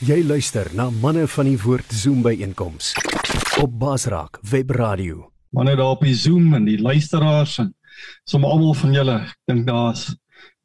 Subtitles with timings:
[0.00, 2.94] Jy luister na manne van die woord Zoom by einkoms
[3.60, 5.26] op Basraak Web Radio.
[5.52, 7.74] Manne daar op die Zoom en die luisteraars en
[8.24, 9.16] sommer almal van julle.
[9.28, 10.06] Ek dink daar's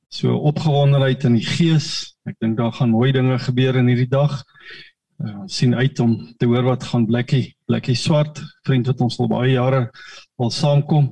[0.07, 1.89] so opgewondenheid in die gees.
[2.23, 4.37] Ek dink daar gaan mooi dinge gebeur in hierdie dag.
[5.19, 9.27] Uh, sien uit om te hoor wat gaan Blakkie, Blakkie Swart, vriend wat ons al
[9.33, 9.89] baie jare
[10.39, 11.11] al saamkom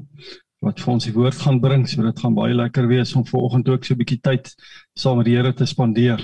[0.64, 1.84] wat vir ons die woord gaan bring.
[1.92, 4.48] So dit gaan baie lekker wees om vanoggend ook so 'n bietjie tyd
[4.96, 6.24] saam met die Here te spandeer.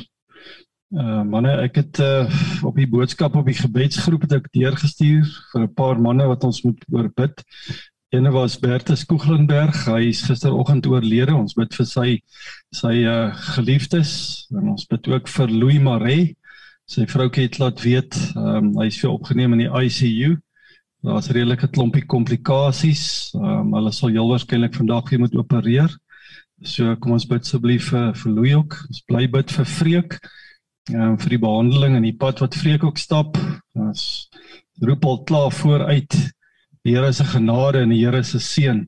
[0.89, 2.25] Uh manne, ek het uh
[2.65, 6.63] op die boodskap op die gebedsgroep het ek deurgestuur vir 'n paar manne wat ons
[6.65, 7.43] moet oorbid.
[8.09, 9.85] Eene was Bertus Koeglenberg.
[9.85, 11.35] Hy is gisteroggend oorlede.
[11.35, 12.07] Ons bid vir sy
[12.73, 16.35] sy uh geliefdes en ons bid ook vir Louis Maree.
[16.89, 20.39] Sy vroukie het laat weet, ehm um, hy is vir opgeneem in die ICU.
[21.05, 23.29] Daar's redelike klompie komplikasies.
[23.37, 25.93] Ehm um, hulle sal heel waarskynlik vandag weer moet opereer.
[26.63, 28.85] So kom ons bid asseblief vir vir Louis ook.
[28.89, 30.21] Ons bly bid vir Vreek
[30.93, 33.37] um, vir die behandeling en die pad wat Vreek ook stap.
[33.77, 34.29] Ons
[34.81, 36.15] roep al klaar vooruit.
[36.85, 38.85] Die Here se genade en die Here se seën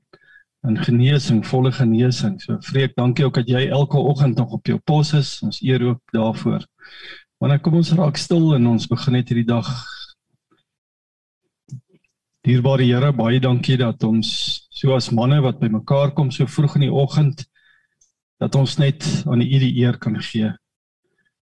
[0.62, 2.38] en genesing, volle genesing.
[2.42, 5.40] So Vreek, dankie ook dat jy elke oggend nog op jou pos is.
[5.46, 6.66] Ons eer ook daarvoor.
[7.42, 9.70] Wanneer kom ons raak stil en ons begin net hierdie dag
[12.42, 14.30] Dierbare Here, baie dankie dat ons
[14.74, 17.44] so as manne wat bymekaar kom so vroeg in die oggend
[18.42, 20.50] dat ons net aan U die eer kan gee.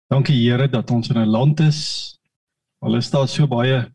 [0.09, 2.17] Dankie Here dat ons in 'n land is.
[2.81, 3.93] Al is daar so baie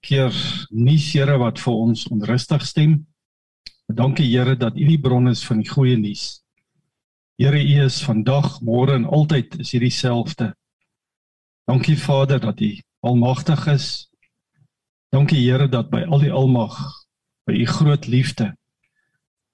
[0.00, 0.32] keer
[0.68, 3.06] nuus Here wat vir ons onrustig stem.
[3.86, 6.44] Dankie Here dat U die bron is van die goeie nuus.
[7.38, 10.54] Here U is vandag, môre en altyd is U dieselfde.
[11.64, 14.10] Dankie Vader dat U almagtig is.
[15.08, 16.76] Dankie Here dat by al die almag,
[17.46, 18.54] by U groot liefde,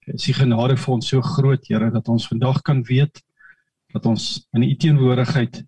[0.06, 3.22] is U genade vir ons so groot Here dat ons vandag kan weet
[3.95, 5.62] dat ons in U teenwoordigheid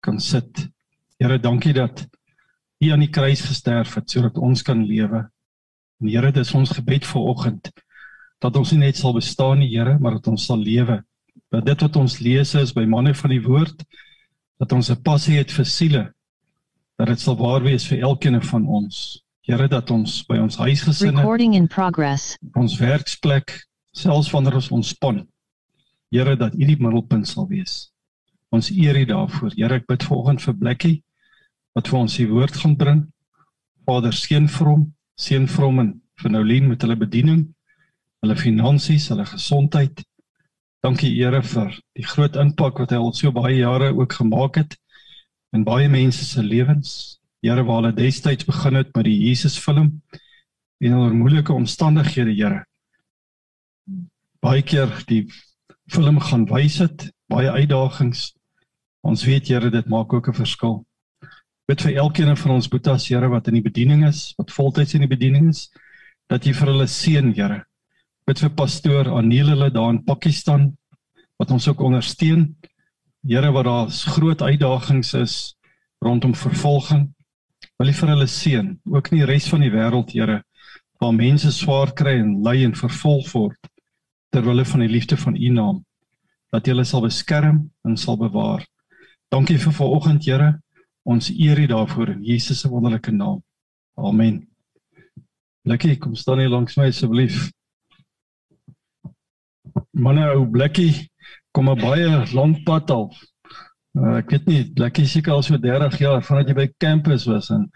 [0.00, 0.68] kan sit.
[1.18, 2.06] Here, dankie dat
[2.80, 5.24] U aan die kruis gesterf het sodat ons kan lewe.
[6.00, 7.70] En Here, dis ons gebed vir oggend
[8.38, 11.02] dat ons nie net sal bestaan nie, Here, maar dat ons sal lewe.
[11.50, 13.82] Dat dit wat ons lees is by manne van die woord
[14.58, 16.12] dat ons 'n passie het vir siele.
[16.98, 19.22] Dat dit sal waar wees vir elkeen van ons.
[19.42, 22.36] Here, dat ons by ons huisgesinne Recording in progress.
[22.54, 25.26] ons werksplek selfs wanneer ons ontspan.
[26.10, 27.90] Here dat U die middelpunt sal wees.
[28.54, 29.52] Ons eer U daarvoor.
[29.56, 30.96] Here, ek bid vanoggend vir Blakkie
[31.76, 33.02] wat vir ons die woord gaan bring.
[33.86, 34.84] Vader, seën vir hom,
[35.20, 37.44] seën vir hom en vir Noulien met hulle bediening,
[38.24, 40.02] hulle finansies, hulle gesondheid.
[40.84, 44.76] Dankie Here vir die groot impak wat hy al so baie jare ook gemaak het
[45.56, 47.18] in baie mense se lewens.
[47.42, 50.00] Here, waar hulle destyds begin het met die Jesus film
[50.78, 52.64] en onder moeilike omstandighede, Here.
[54.42, 55.24] Baie keer die
[55.90, 58.32] film gaan wys dit, baie uitdagings.
[59.06, 60.84] Ons weet Here, dit maak ook 'n verskil.
[61.68, 65.00] Bid vir elkeen van ons boetas Here wat in die bediening is, wat voltyds in
[65.00, 65.68] die bediening is,
[66.28, 67.64] dat jy vir hulle seën, Here.
[68.26, 70.76] Bid vir pastoor Aniel hulle daar in Pakistan
[71.38, 72.56] wat ons ook ondersteun.
[73.26, 75.54] Here, wat daar groot uitdagings is
[76.00, 77.14] rondom vervolging.
[77.78, 80.42] Wil U vir hulle seën, ook in die res van die wêreld, Here,
[81.00, 83.70] waar mense swaar kry en ly en vervolg word
[84.32, 85.84] ter wille van die liefde van U naam.
[86.52, 88.64] Dat jy hulle sal beskerm en sal bewaar.
[89.28, 90.54] Dankie vir vanoggend, Here.
[91.04, 93.42] Ons eer U daarvoor in Jesus se wonderlike naam.
[93.94, 94.48] Amen.
[95.68, 97.50] Lekker, kom staan hier langs my asseblief.
[99.92, 101.10] Manne ou Blikkie
[101.52, 103.10] kom 'n baie lank pad al.
[103.98, 107.50] Uh, ek weet nie, Blikkie seker al so 30 jaar vandat jy by kampus was
[107.50, 107.68] en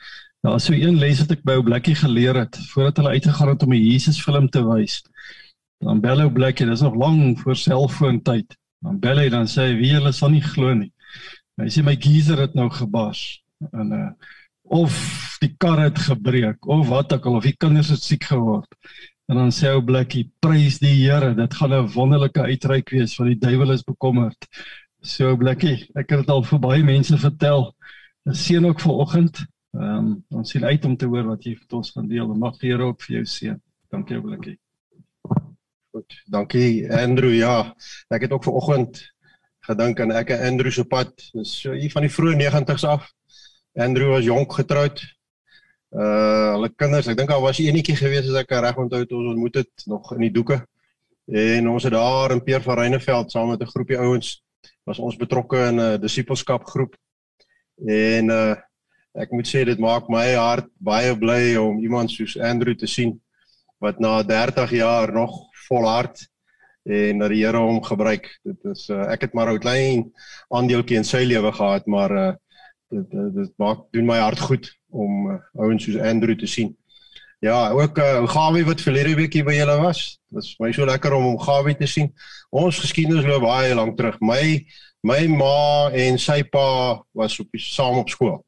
[0.43, 3.49] daar is so een les wat ek by ou Blikkie geleer het voordat hulle uitgegaan
[3.49, 5.03] het om 'n Jesus film te wys.
[5.85, 8.57] Dan bel ou Blikkie, dis nog lank voor selfoon tyd.
[8.81, 10.92] Dan bel hy dan sê hy, "Wie julle sal nie glo nie."
[11.63, 13.27] Hy sê my geyser het nou gebars
[13.73, 14.11] en uh
[14.73, 14.95] of
[15.43, 18.71] die kar het gebreek of wat ook al of die kinders het siek geword.
[19.29, 23.31] En dan sê ou Blikkie, "Prys die Here, dit gaan 'n wonderlike uitreik wees want
[23.31, 24.49] die duiwel is bekommerd."
[25.01, 27.75] So Blikkie, ek het dit al vir baie mense vertel.
[28.25, 29.45] Seën ook vanoggend.
[29.75, 32.35] Ehm um, ons sien uit om te hoor wat jy vir ons gaan deel.
[32.35, 33.61] Mag die Here ook vir jou seën.
[33.91, 34.59] Dankie ou Blikkie.
[35.93, 37.35] Goed, dankie Andrew.
[37.35, 37.75] Ja,
[38.09, 39.12] ek het ook vanoggend
[39.67, 41.13] gedink aan ek en Andrew se pad.
[41.33, 43.09] Dis so hier van die vroeë 90's af.
[43.79, 45.03] Andrew was jonk getroud.
[45.93, 49.33] Uh hulle kinders, ek dink daar was eenetjie gewees as ek reg onthou toe ons
[49.35, 50.63] ontmoet het nog in die doeke.
[51.29, 54.43] En ons het daar in Peer van Reyneveld saam met 'n groepie ouens
[54.85, 56.97] was ons betrokke in 'n disipelskap groep.
[57.87, 58.55] En uh
[59.15, 63.21] ek moet sê dit maak my hart baie bly om iemand soos Andrew te sien
[63.79, 66.32] wat na 30 jaar nog volhard
[66.85, 68.29] en dat die Here hom gebruik.
[68.43, 70.13] Dit is uh, ek het maar 'n klein
[70.49, 72.33] aandeeltjie in sy lewe gehad, maar uh,
[72.91, 76.77] dit dit maak doen my hart goed om uh, ouens soos Andrew te sien.
[77.43, 80.21] Ja, ook uh, Gawie wat verlede week hier by julle was.
[80.31, 82.13] Dit was my so lekker om hom Gawie te sien.
[82.51, 84.21] Ons geskiedenis loop baie lank terug.
[84.21, 84.65] My
[85.03, 88.45] my ma en sy pa was op saam op skool.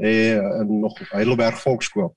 [0.00, 2.14] Eh nog Heidelberg Volksskool.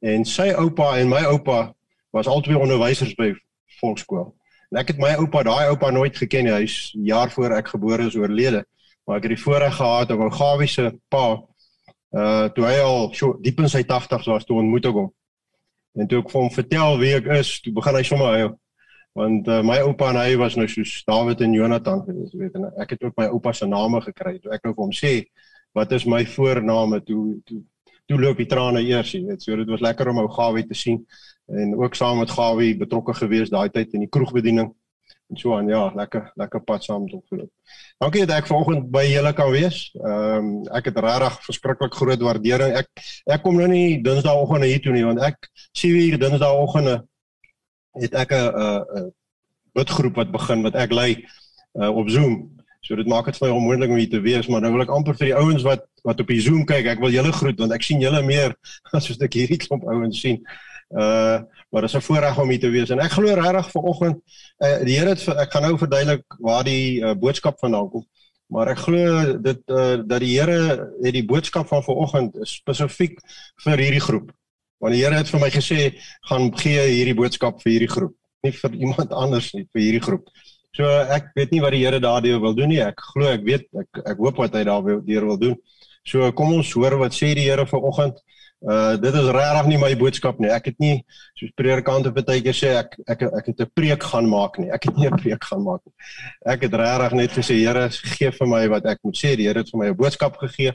[0.00, 1.74] En sy oupa en my oupa
[2.14, 3.32] was albei onderwysers by
[3.80, 4.37] Volksskool.
[4.68, 6.52] En ek het my oupa, daai oupa nooit geken nie.
[6.52, 8.64] Hy's jaar voor ek gebore is oorlede.
[9.08, 11.38] Maar ek het die voorreg gehad om Gawie se pa
[12.16, 15.10] uh toe hy al so diep in sy 80's was toe ontmoet ek hom.
[15.96, 18.52] En toe ek vir hom vertel wie ek is, toe begin hy sommer huil.
[19.18, 22.68] Want uh, my oupa en hy was nou soos Dawid en Jonathan gewees, weet en
[22.80, 24.36] ek het ook my oupa se name gekry.
[24.38, 25.12] Toe ek nou vir hom sê,
[25.74, 27.62] "Wat is my voorname?" toe toe
[28.08, 29.44] toe loop die trane eers, jy weet.
[29.44, 31.04] So dit was lekker om ou Gawie te sien
[31.48, 34.72] en ook saam met Gawie betrokke gewees daai tyd in die kroegbediening.
[35.28, 37.50] En so aan ja, lekker lekker pad saam met hom geloop.
[38.00, 39.82] Dankie dat ek vanoggend by julle kan wees.
[40.00, 42.76] Ehm um, ek het regtig verskriklik groot waardering.
[42.80, 42.88] Ek
[43.36, 47.02] ek kom nou nie Dinsdagoggend hier toe nie want ek sien hier Dinsdagoggende
[48.00, 48.48] het ek 'n
[49.02, 49.10] 'n
[49.76, 51.10] bidgroep wat begin wat ek lei
[51.76, 52.56] uh, op Zoom.
[52.80, 54.92] So dit maak dit vir my onmoontlik om hier te wees, maar nou wil ek
[54.94, 57.74] amper vir die ouens wat wat op die Zoom kyk, ek wil julle groet want
[57.76, 58.54] ek sien julle meer
[58.96, 60.42] as wat ek hierdie klomp ouens sien.
[60.88, 64.16] Uh maar dit is 'n voorreg om hier te wees en ek glo regtig vanoggend
[64.64, 68.06] uh, die Here het ek gaan nou verduidelik waar die uh, boodskap vandaan kom.
[68.48, 73.20] Maar ek glo dit uh, dat die Here het die boodskap van vanoggend spesifiek
[73.64, 74.30] vir hierdie groep.
[74.80, 75.80] Want die Here het vir my gesê
[76.30, 78.14] gaan gee hierdie boodskap vir hierdie groep,
[78.46, 80.32] nie vir iemand anders nie, vir hierdie groep.
[80.76, 82.80] So ek weet nie wat die Here daardeur wil doen nie.
[82.80, 85.58] Ek glo ek weet ek ek hoop wat hy daardeur wil doen.
[86.08, 88.20] So kom ons hoor wat sê die Here vanoggend.
[88.64, 90.48] Uh dit is regtig nie my boodskap nie.
[90.50, 90.94] Ek het nie
[91.38, 94.70] soos predikante baie keer sê ek ek ek het 'n preek gaan maak nie.
[94.72, 95.94] Ek het nie 'n preek gaan maak nie.
[96.46, 99.36] Ek het regtig net gesê Here, gee vir my wat ek moet sê.
[99.36, 100.72] Die Here het vir my 'n boodskap gegee.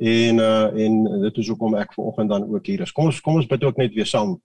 [0.00, 2.92] En uh en dit is hoekom ek vanoggend dan ook hier is.
[2.92, 4.40] Kom ons kom ons bid ook net weer saam.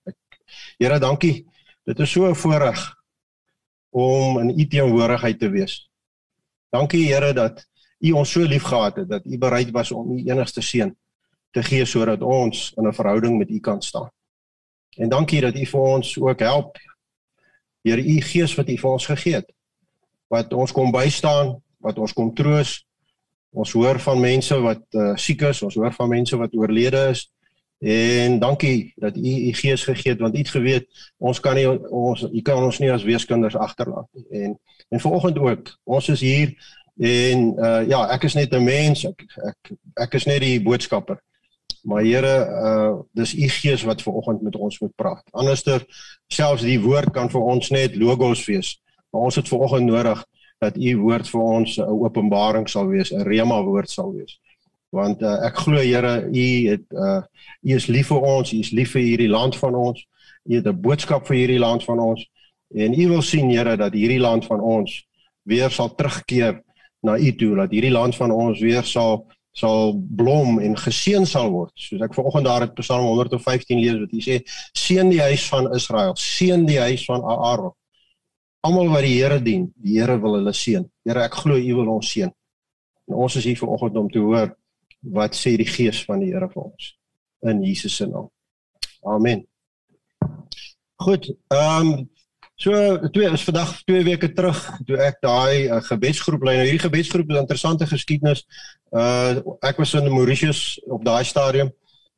[0.78, 1.46] Here, dankie.
[1.86, 2.96] Dit is so 'n voorreg
[3.92, 5.90] om in U teenwoordigheid te wees.
[6.70, 7.66] Dankie Here dat
[8.00, 10.96] U ons so liefgehad het dat U bereid was om U enigste seun
[11.52, 14.12] te gee sodat ons in 'n verhouding met U kan staan.
[14.98, 16.78] En dankie dat U vir ons ook help
[17.82, 19.54] deur U Gees wat U vir ons gegee het.
[20.28, 22.86] Wat ons kom bystaan, wat ons kom troos.
[23.50, 27.32] Ons hoor van mense wat uh, siek is, ons hoor van mense wat oorlede is.
[27.80, 31.68] En dankie dat U U Gees gegee het want U het geweet ons kan nie
[31.90, 34.26] ons U kan ons nie as weeskinders agterlaat nie.
[34.30, 34.60] En
[34.90, 36.54] en vanoggend ook, ons is hier
[36.98, 41.20] en uh ja, ek is net 'n mens, ek ek ek is net die boodskapper.
[41.84, 45.24] Maar Here, uh dis u Gees wat ver oggend met ons moet praat.
[45.32, 45.86] Anderster
[46.28, 48.82] selfs die woord kan vir ons net logos wees.
[49.12, 50.26] Maar ons het ver oggend nodig
[50.60, 54.40] dat u woord vir ons 'n openbaring sal wees, 'n rema woord sal wees.
[54.90, 57.22] Want uh, ek glo Here, u het uh
[57.62, 60.08] u is lief vir ons, u is lief vir hierdie land van ons.
[60.46, 62.30] U het 'n boodskap vir hierdie land van ons
[62.76, 65.08] en u wil sien Here dat hierdie land van ons
[65.44, 66.64] weer sal terugkeer
[67.06, 69.26] na u toe, dat hierdie land van ons weer sal
[69.58, 71.72] sal blom en geseën sal word.
[71.82, 74.36] Soos ek vanoggend daar het Psalm 115 lees wat hy sê:
[74.78, 77.74] Seën die huis van Israel, seën die huis van Aaron.
[78.68, 80.86] Almal wat die Here dien, die Here wil hulle seën.
[81.08, 82.30] Here, ek glo U wil ons seën.
[83.08, 84.54] En ons is hier vanoggend om te hoor
[85.18, 86.94] wat sê die Gees van die Here vir ons
[87.48, 88.30] in Jesus se naam.
[89.06, 89.46] Amen.
[91.02, 92.10] Goed, ehm um,
[92.58, 92.72] So
[93.12, 96.56] twee is vandag 2 weke terug toe ek daai uh, gebedsgroep lei.
[96.58, 98.48] Nou hierdie gebedsgroep 'n interessante geskiedenis.
[98.90, 101.70] Uh ek was in Mauritius op daai stadium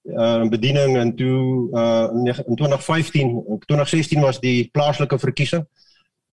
[0.08, 2.08] uh bediening en toe uh
[2.48, 5.67] in 2015, 2016 was die plaaslike verkiesing.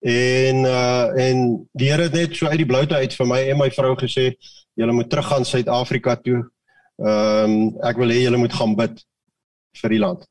[0.06, 3.58] En uh en die Here het net so uit die bloute uit vir my en
[3.58, 4.36] my vrou gesê,
[4.78, 6.46] julle moet teruggaan Suid-Afrika toe.
[7.02, 9.02] Ehm um, ek wil hê julle moet gaan bid
[9.82, 10.30] vir die land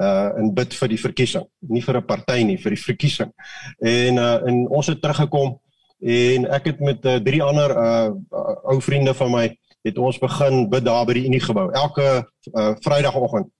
[0.00, 3.32] uh in bid vir die verkiesing, nie vir 'n party nie, vir die verkiesing.
[3.80, 5.58] En uh en ons het teruggekom
[6.02, 9.44] en ek het met uh, drie ander uh, uh ou vriende van my
[9.82, 11.70] het ons begin bid daar by die Unie gebou.
[11.72, 13.50] Elke uh Vrydagoggend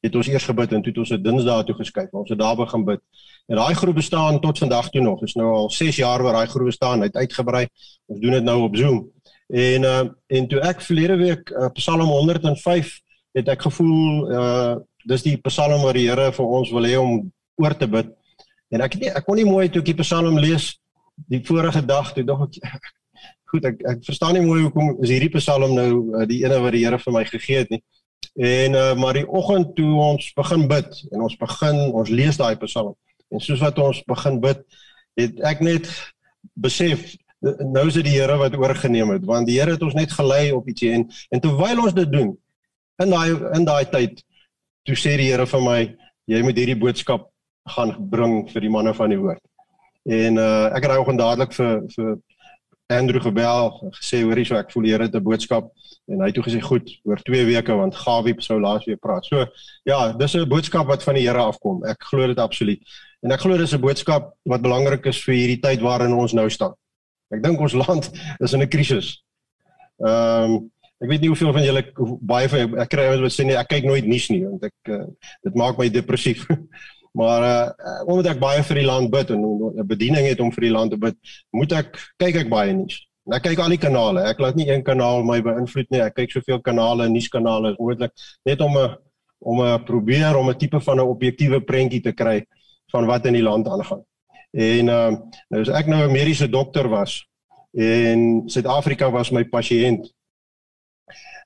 [0.00, 2.08] het ons eers gebid en toe het ons dit Dinsdae toe geskuif.
[2.16, 3.00] Ons het daar begin bid.
[3.48, 5.20] En daai groep bestaan tot vandag toe nog.
[5.20, 7.04] Dit is nou al 6 jaar wat daai groep bestaan.
[7.04, 7.66] Hy het uitgebrei.
[8.06, 9.10] Ons doen dit nou op Zoom.
[9.48, 13.00] En uh en toe ek verlede week uh, Psalm 105
[13.32, 14.76] het ek gevoel uh
[15.08, 17.30] dis die Psalm wat die Here vir ons wil hê om
[17.60, 18.10] oor te bid.
[18.70, 20.72] En ek het nie ek kon nie mooi toe ek die Psalm lees
[21.30, 22.90] die vorige dag toe dog ek
[23.50, 26.76] goed ek ek verstaan nie mooi hoekom is hierdie Psalm nou uh, die ene wat
[26.76, 27.82] die Here vir my gegee het nie.
[28.40, 32.54] En uh, maar die oggend toe ons begin bid en ons begin ons lees daai
[32.64, 32.94] Psalm
[33.30, 34.62] en soos wat ons begin bid
[35.18, 35.88] het ek net
[36.58, 40.12] besef nou is dit die Here wat oorgeneem het want die Here het ons net
[40.12, 42.34] gelei op ietsie en en terwyl ons dit doen
[43.02, 44.20] in daai in daai tyd
[44.86, 45.80] toe sê die Here vir my
[46.30, 47.28] jy moet hierdie boodskap
[47.68, 49.42] gaan bring vir die manne van die woord.
[50.08, 52.18] En uh ek het daai oggend dadelik vir vir
[52.90, 53.70] Andrew gebel
[54.00, 55.70] gesê hoorie so ek voel die Here het 'n boodskap
[56.10, 59.24] en hy het toe gesê goed oor 2 weke want Gawie sou laas weer praat.
[59.24, 59.46] So
[59.84, 61.84] ja, dis 'n boodskap wat van die Here afkom.
[61.84, 62.80] Ek glo dit absoluut.
[63.22, 66.48] En ek glo dis 'n boodskap wat belangrik is vir hierdie tyd waarin ons nou
[66.50, 66.74] staan.
[67.30, 68.10] Ek dink ons land
[68.40, 69.22] is in 'n krisis.
[70.04, 71.82] Ehm um, ek weet nie hoeveel van julle
[72.20, 74.92] baie van ek kry ouens wat sê nee, ek kyk nooit nuus nie want ek
[74.92, 75.04] uh,
[75.46, 76.46] dit maak my depressief.
[77.20, 80.68] maar uh, omdat ek baie vir die land bid en 'n bediening het om vir
[80.68, 81.16] die land te bid,
[81.56, 83.00] moet ek kyk ek baie nuus.
[83.30, 84.24] Ek kyk al die kanale.
[84.26, 86.00] Ek laat nie een kanaal my beïnvloed nie.
[86.02, 88.12] Ek kyk soveel kanale, nuuskanale moontlik
[88.46, 88.96] net om 'n
[89.40, 92.44] om 'n probeer om 'n tipe van 'n objektiewe prentjie te kry
[92.92, 94.04] van wat in die land aangaan.
[94.52, 95.10] En uh
[95.48, 97.24] nou as ek nou 'n mediese dokter was
[97.72, 100.10] en Suid-Afrika was my pasiënt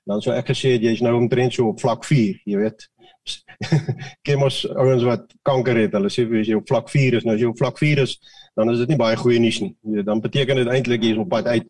[0.05, 2.87] dan sou ek gesê jy's nou omtrent so op vlak 4, jy weet.
[4.27, 7.41] Kemos ouens wat kanker het, hulle sê as jy op vlak 4 is, nou as
[7.41, 8.17] jy op vlak 4 is,
[8.55, 9.73] dan is dit nie baie goeie nuus nie.
[10.05, 11.69] Dan beteken dit eintlik jy's op pad uit.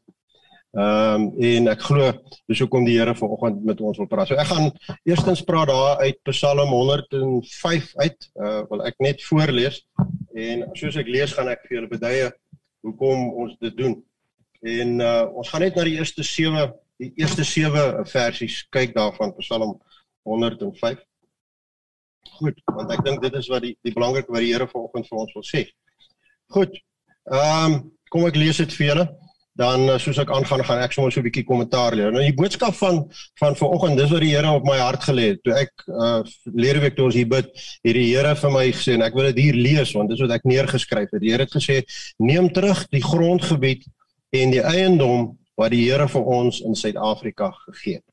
[0.76, 2.08] Ehm um, en ek glo
[2.52, 4.28] dis hoekom die Here vanoggend met ons wil praat.
[4.28, 4.74] So ek gaan
[5.08, 8.26] eerstens praat daar uit Psalm 105 uit.
[8.36, 9.86] Uh wil ek net voorlees
[10.36, 12.28] en soos ek lees gaan ek vir julle beduie
[12.84, 13.96] hoekom ons dit doen.
[14.68, 16.68] En uh ons gaan net na die eerste 7
[17.02, 19.76] die eerste 7 versies kyk daarvan Psalm
[20.24, 21.02] 105.
[22.40, 25.22] Goed, want ek dink dit is wat die die belangrike wat die Here vanoggend vir
[25.26, 25.68] ons wil sê.
[26.56, 26.80] Goed.
[27.32, 27.78] Ehm um,
[28.14, 29.06] kom ek lees dit vir julle
[29.56, 32.12] dan eh, soos ek aangaan gaan ek sommer so 'n bietjie kommentaar leer.
[32.12, 33.06] Nou die boodskap van
[33.40, 35.40] van vanoggend, dis wat die Here op my hart gelê het.
[35.44, 37.48] Toe ek uh leer week toe ons hier bid,
[37.84, 40.36] het die Here vir my gesê en ek wil dit hier lees want dis wat
[40.36, 41.22] ek neergeskryf het.
[41.22, 41.84] Die Here het gesê:
[42.20, 43.88] "Neem terug die grondgebied
[44.36, 48.10] en die eiendom wat die Here vir ons in Suid-Afrika gegee het."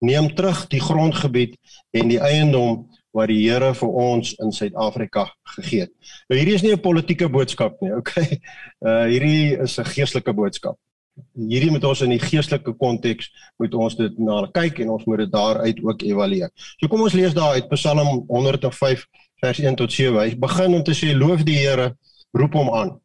[0.00, 1.56] Neem terug die grondgebied
[1.92, 5.92] en die eiendom wat die Here vir ons in Suid-Afrika gegee het.
[6.28, 8.40] Nou hierdie is nie 'n politieke boodskap nie, okay?
[8.80, 10.78] Uh hierdie is 'n geestelike boodskap.
[11.34, 15.18] Hierdie moet ons in die geestelike konteks moet ons dit na kyk en ons moet
[15.18, 16.50] dit daaruit ook evalueer.
[16.78, 19.06] So kom ons lees daar uit Psalm 105
[19.42, 20.20] vers 1 tot 7.
[20.20, 21.96] Hy begin om te sê loof die Here,
[22.32, 23.00] roep hom aan.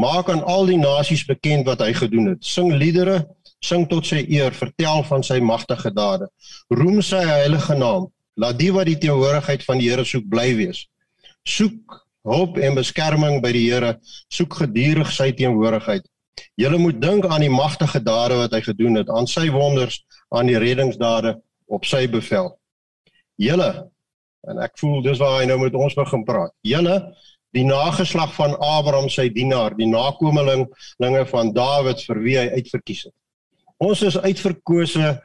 [0.00, 2.44] Maak aan al die nasies bekend wat hy gedoen het.
[2.44, 3.24] Sing liedere,
[3.64, 6.30] sing tot sy eer, vertel van sy magtige dade.
[6.72, 8.08] Roem sy heilige naam.
[8.40, 10.86] Laat die wat die teenwoordigheid van die Here soek bly wees.
[11.44, 13.96] Soek hulp en beskerming by die Here,
[14.32, 16.06] soek gedurig sy teenwoordigheid.
[16.60, 20.00] Julle moet dink aan die magtige dade wat hy gedoen het, aan sy wonders,
[20.32, 21.36] aan die reddingsdade
[21.68, 22.54] op sy bevel.
[23.40, 23.70] Julle
[24.48, 26.52] en ek voel dis waar hy nou met ons begin praat.
[26.64, 26.96] Julle
[27.56, 33.16] die nageslag van Abraham sy dienaar, die nakomelinge van Dawid vir wie hy uitverkies het.
[33.80, 35.16] Ons is uitverkose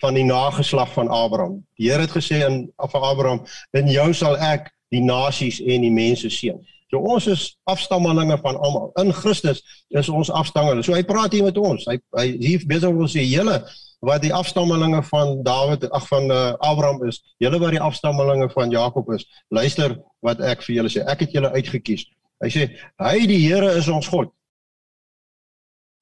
[0.00, 1.58] van die nageslag van Abraham.
[1.76, 5.90] Die Here het gesê aan van Abraham, "In jou sal ek die nasies en die
[5.90, 6.58] mense seën."
[6.90, 8.92] So ons is afstammelinge van almal.
[8.96, 10.84] In Christus is ons afstammelinge.
[10.84, 11.84] So hy praat hier met ons.
[11.84, 13.58] Hy hy hier besig om sê julle
[14.04, 18.70] wat die afstammelinge van Dawid ag van uh, Abraham is, julle wat die afstammelinge van
[18.70, 19.26] Jakob is.
[19.48, 21.02] Luister wat ek vir julle sê.
[21.06, 22.06] Ek het julle uitgekies.
[22.42, 22.68] Hy sê
[23.02, 24.30] hy die Here is ons God.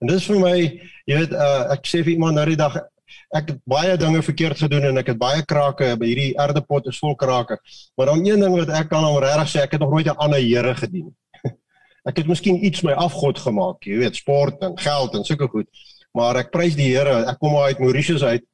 [0.05, 0.57] En dis vir my,
[1.09, 2.77] jy weet, uh, ek sê vir iemand nou die dag
[3.35, 6.99] ek het baie dinge verkeerd gedoen en ek het baie krake by hierdie aardepot is
[7.03, 7.59] vol krake.
[7.97, 10.19] Maar dan een ding wat ek kan om regtig sê, ek het nog nooit 'n
[10.19, 11.15] ander Here gedien.
[12.09, 15.69] ek het miskien iets my afgod gemaak, jy weet, sport en geld en sulke goed.
[16.17, 17.25] Maar ek prys die Here.
[17.29, 18.45] Ek kom uit Mauritius uit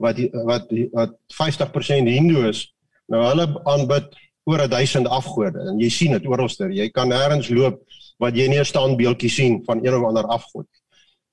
[0.00, 0.16] wat
[0.48, 2.64] wat wat 50% Hindu is.
[3.12, 4.08] Nou hulle aanbid
[4.48, 6.72] oor 1000 afgode en jy sien dit oralster.
[6.72, 7.82] Jy kan nêrens loop
[8.20, 10.66] wat jy nie 'n standbeeldjie sien van een of ander afgod.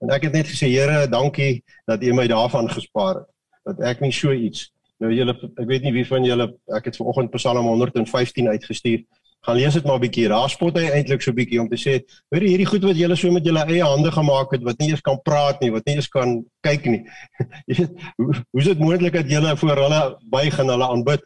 [0.02, 3.30] En ek het net gesê Here, dankie dat U my daarvan gespaar het.
[3.66, 4.72] Dat ek nie so iets.
[5.00, 9.04] Nou julle ek weet nie wie van julle ek het vanoggend Psalm 115 uitgestuur.
[9.48, 10.28] Gaan lees dit maar 'n bietjie.
[10.28, 12.98] Daar spot hy eintlik so 'n bietjie om te sê, hoor jy hierdie goed wat
[13.00, 15.86] julle so met julle eie hande gemaak het wat nie eens kan praat nie, wat
[15.86, 17.04] nie eens kan kyk nie.
[17.68, 21.24] Jy weet, hoe, hoe is dit moontlik dat julle voor hulle buig en hulle aanbid?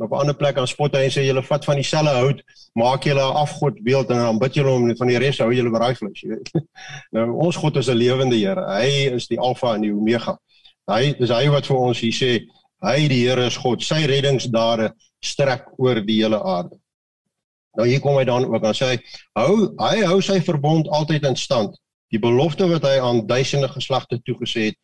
[0.00, 3.20] op 'n ander plek aan spot hy sê julle vat van dieselfde hout, maak julle
[3.20, 6.28] 'n afgodbeeld en dan bid julle hom van die res hou julle braai vleis, jy
[6.28, 6.50] weet.
[7.12, 8.64] Nou ons God is 'n lewende Here.
[8.80, 10.38] Hy is die Alfa en die Omega.
[10.86, 12.46] Hy is hy wat vir ons hier sê,
[12.82, 13.82] hy die Here is God.
[13.82, 16.80] Sy reddingsdade strek oor die hele aarde.
[17.78, 18.98] Nou hier kom hy dan ook dan sê hy
[19.38, 21.76] hou hy hou sy verbond altyd in stand.
[22.10, 24.78] Die belofte wat hy aan duisende geslagte toegesê het,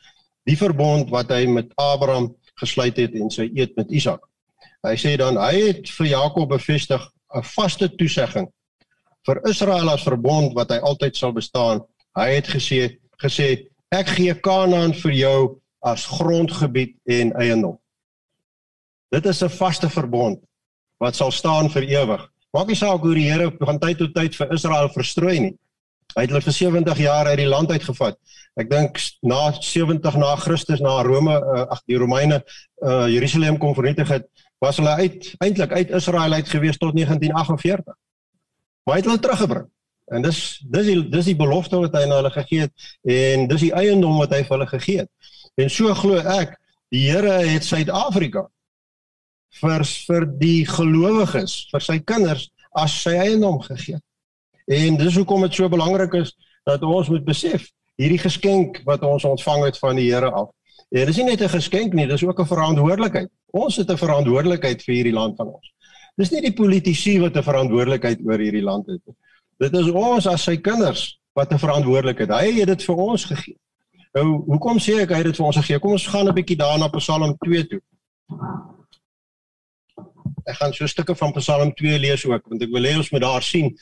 [0.46, 4.22] die verbond wat hy met Abraham gesluit het en sy eed met Isak.
[4.86, 7.02] Hy sê dan hy het vir Jakob bevestig
[7.34, 8.46] 'n vaste toesegging
[9.26, 11.82] vir Israel as verbond wat hy altyd sal bestaan.
[12.16, 15.40] Hy het gesê gesê ek gee Kanaan vir jou
[15.82, 17.78] as grondgebied en eiendom.
[19.10, 20.38] Dit is 'n vaste verbond
[20.98, 22.22] wat sal staan vir ewig.
[22.56, 25.54] Maak nie saak hoe die Here van tyd tot tyd vir Israel verstrooi nie.
[26.14, 28.16] Hy het hulle vir 70 jaar uit die land uitgevat.
[28.56, 33.74] Ek dink na 70 na Christus na Rome uh, ag die Romeine uh, Jerusalem kom
[33.76, 34.24] vernietig het,
[34.64, 37.92] was hulle uit eintlik uit Israel uit gewees tot 1948.
[38.86, 39.68] Maar hy het hulle teruggebring.
[40.16, 40.40] En dis
[40.72, 44.16] dis die dis die belofte wat hy aan hulle gegee het en dis die eiendom
[44.22, 45.32] wat hy vir hulle gegee het.
[45.60, 46.56] En so glo ek,
[46.94, 48.46] die Here het Suid-Afrika
[49.60, 53.98] vir vir die gelowiges, vir sy kinders as sy eiendom gegee.
[54.66, 56.34] En dis hoekom dit so belangrik is
[56.66, 60.50] dat ons moet besef hierdie geskenk wat ons ontvang het van die Here af.
[60.90, 63.30] En dis nie net 'n geskenk nie, dis ook 'n verantwoordelikheid.
[63.52, 65.72] Ons het 'n verantwoordelikheid vir hierdie land van ons.
[66.16, 69.16] Dis nie die politici wat 'n verantwoordelikheid oor hierdie land het nie.
[69.58, 72.30] Dit is ons as sy kinders wat 'n verantwoordelikheid.
[72.30, 73.56] Hy het dit vir ons gegee.
[74.14, 75.78] Nou, hoekom sê ek hy het dit vir ons gegee?
[75.78, 77.80] Kom ons gaan 'n bietjie daarna Psalm 2 toe.
[80.46, 83.10] Ek gaan so 'n stukke van Psalm 2 lees ook want ek wil hê ons
[83.10, 83.72] moet daar sien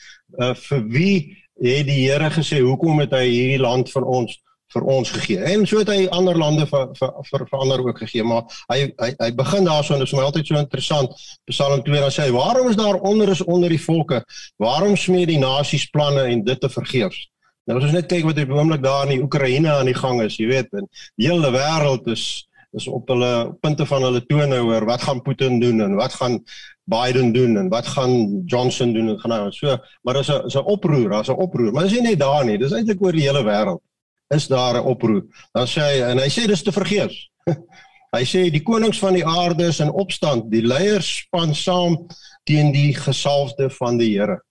[0.41, 1.17] uh, vir wie
[1.61, 4.39] het die Here gesê hoekom het hy hierdie land vir ons
[4.73, 5.37] vir ons gegee.
[5.53, 8.89] En so het hy ander lande vir vir vir, vir ander ook gegee, maar hy
[8.99, 11.13] hy hy begin daarso en dit is my altyd so interessant.
[11.51, 14.23] Psalm 2 dan sê hy: "Waarom is daar onder is onder die volke?
[14.57, 17.29] Waarom smee die nasies planne en dit te vergeefs?"
[17.65, 19.97] Nou as ons net kyk wat op die oomblik daar in die Oekraïne aan die
[19.97, 20.85] gang is, jy weet, en
[21.17, 22.45] die hele wêreld is
[22.75, 26.39] is op hulle punte van hulle tone oor wat gaan Putin doen en wat gaan
[26.83, 30.55] Biden doen en wat gaan Johnson doen en gaan nou so, maar daar's 'n is
[30.55, 33.27] 'n oproer, daar's 'n oproer, maar dis nie net daar nie, dis eintlik oor die
[33.27, 33.81] hele wêreld
[34.27, 35.25] is daar 'n oproep.
[35.51, 37.29] Dan sê hy en hy sê dis te vergeefs.
[38.17, 42.07] hy sê die konings van die aarde is in opstand, die leiers span saam
[42.43, 44.41] teen die gesalfde van die Here.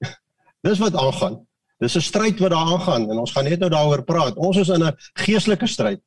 [0.66, 1.46] dis wat aangaan.
[1.78, 4.36] Dis 'n stryd wat daar aangaan en ons gaan net nou daaroor praat.
[4.36, 6.00] Ons is in 'n geestelike stryd.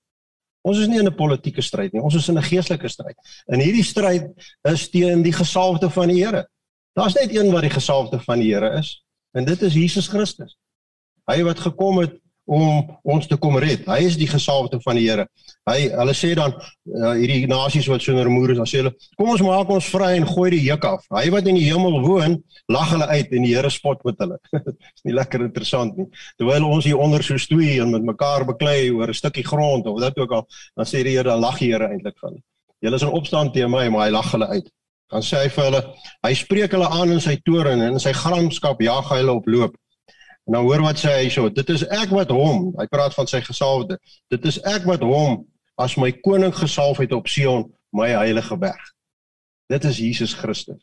[0.62, 2.02] Ons is nie in 'n politieke stryd nie.
[2.02, 3.18] Ons is in 'n geestelike stryd.
[3.48, 4.30] En hierdie stryd
[4.62, 6.48] is teen die gesalfde van die Here.
[6.94, 10.58] Daar's net een wat die gesalfde van die Here is en dit is Jesus Christus.
[11.26, 12.20] Hy wat gekom het
[12.52, 13.86] om ons te kom red.
[13.88, 15.26] Hy is die gesalfde van die Here.
[15.70, 19.32] Hy hulle sê dan uh, hierdie nasies wat so nermoer is, dan sê hulle kom
[19.32, 21.06] ons maak ons vry en gooi die juk af.
[21.16, 22.38] Hy wat in die hemel woon,
[22.72, 24.40] lag hulle uit en die Here spot met hulle.
[24.68, 26.10] Dis nie lekker interessant nie.
[26.42, 30.02] Terwyl ons hier onder so stoei en met mekaar beklei oor 'n stukkie grond of
[30.04, 32.36] wat ook al, dan sê die Here dan lag die Here eintlik van.
[32.82, 34.72] Julle is in opstand teen my, maar hy lag hulle uit.
[35.12, 35.82] Dan sê hy vir hulle,
[36.24, 39.48] hy spreek hulle aan in sy toren en in sy gramskap jaag hy hulle op
[39.48, 39.76] loop.
[40.46, 43.30] En nou hoor wat sê hy so, dit is ek wat hom, hy praat van
[43.30, 43.98] sy gesalfde.
[44.34, 45.44] Dit is ek wat hom
[45.82, 48.94] as my koning gesalf het op Sion, my heilige berg.
[49.72, 50.82] Dit is Jesus Christus.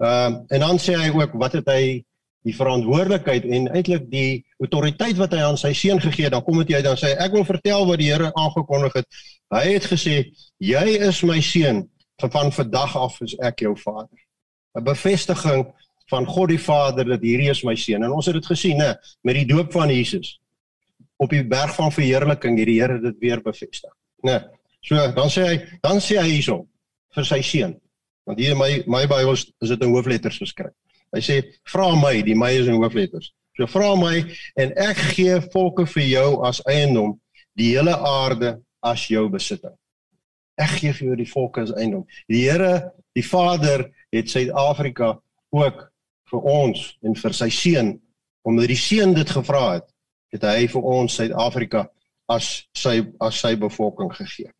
[0.00, 2.00] Ehm uh, en dan sê hy ook wat het hy
[2.48, 6.56] die verantwoordelikheid en eintlik die autoriteit wat hy aan sy seun gegee het, dan kom
[6.62, 9.20] dit jy dan sê ek wil vertel wat die Here aangekondig het.
[9.52, 10.16] Hy het gesê
[10.56, 11.84] jy is my seun
[12.20, 14.16] van vandag af is ek jou vader.
[14.78, 15.66] 'n Bevestiging
[16.10, 18.04] van God die Vader dat hierdie is my seun.
[18.04, 18.92] En ons het dit gesien, hè,
[19.26, 20.36] met die doop van Jesus
[21.20, 23.92] op die berg van verheerliking, hierdie Here dit weer bevestig.
[24.24, 24.38] Né?
[24.80, 26.62] So, dan sê hy, dan sê hy hierso
[27.14, 27.74] vir sy seun.
[28.28, 30.72] Want hier in my my Bybel is dit in hoofletters geskryf.
[31.12, 31.36] Hy sê
[31.68, 33.32] vra my, die my is in hoofletters.
[33.58, 34.22] So vra my
[34.60, 37.16] en ek gee volke vir jou as eiendom,
[37.58, 38.54] die hele aarde
[38.86, 39.74] as jou besitting.
[40.60, 42.06] Ek gee vir jou die volke as eiendom.
[42.30, 45.16] Die Here, die Vader het Suid-Afrika
[45.50, 45.86] ook
[46.30, 47.98] vir ons en vir sy seun
[48.42, 49.86] omdat die seun dit gevra het,
[50.32, 51.84] het hy vir ons Suid-Afrika
[52.30, 54.50] as sy as sy bevolking gegee.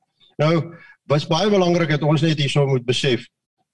[0.40, 0.54] Nou,
[1.10, 3.26] wat baie belangrik is ons net hierso moet besef,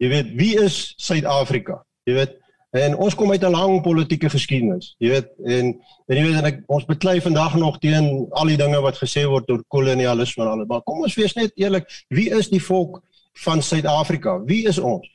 [0.03, 1.81] jy weet, wie is Suid-Afrika?
[2.07, 2.37] Jy weet,
[2.77, 5.75] en ons kom uit 'n lang politieke geskiedenis, jy weet, en
[6.09, 9.25] en jy weet en ek, ons beklei vandag nog teen al die dinge wat gesê
[9.27, 13.03] word oor kolonialisme en alles, maar kom ons wees net eerlik, wie is die volk
[13.45, 14.39] van Suid-Afrika?
[14.45, 15.09] Wie is ons?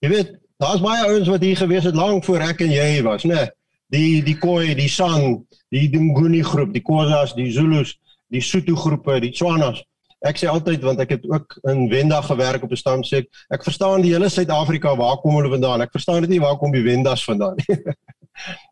[0.00, 3.24] Jy weet, Daar's baie ouens wat hier gewees het lank voor ek en jy was,
[3.26, 3.34] né?
[3.34, 3.50] Nee,
[3.94, 7.96] die die Khoi, die San, die Dinguni groep, die Khoisas, die Zulus,
[8.32, 9.82] die Sotho groepe, die Tswanas.
[10.24, 13.28] Ek sê altyd want ek het ook in Wenda gewerk op 'n stam sê ek,
[13.50, 15.82] ek verstaan die hele Suid-Afrika, waar kom hulle vandaan?
[15.82, 17.76] Ek verstaan dit nie waar kom die Wendas vandaan nie.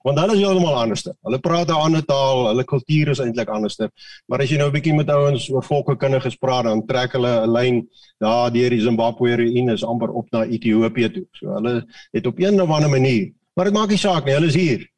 [0.03, 1.07] Want dan is heeltemal anders.
[1.22, 3.79] Hulle praat 'n ander taal, hulle kultuur is eintlik anders.
[4.27, 7.53] Maar as jy nou 'n bietjie met ouens oor volkekundige gespreek dan trek hulle 'n
[7.53, 11.27] lyn daar deur die Zimbabwe ruïne is amper op na Ethiopië toe.
[11.33, 14.46] So hulle het op een of ander manier, maar dit maak nie saak nie, hulle
[14.46, 14.90] is hier.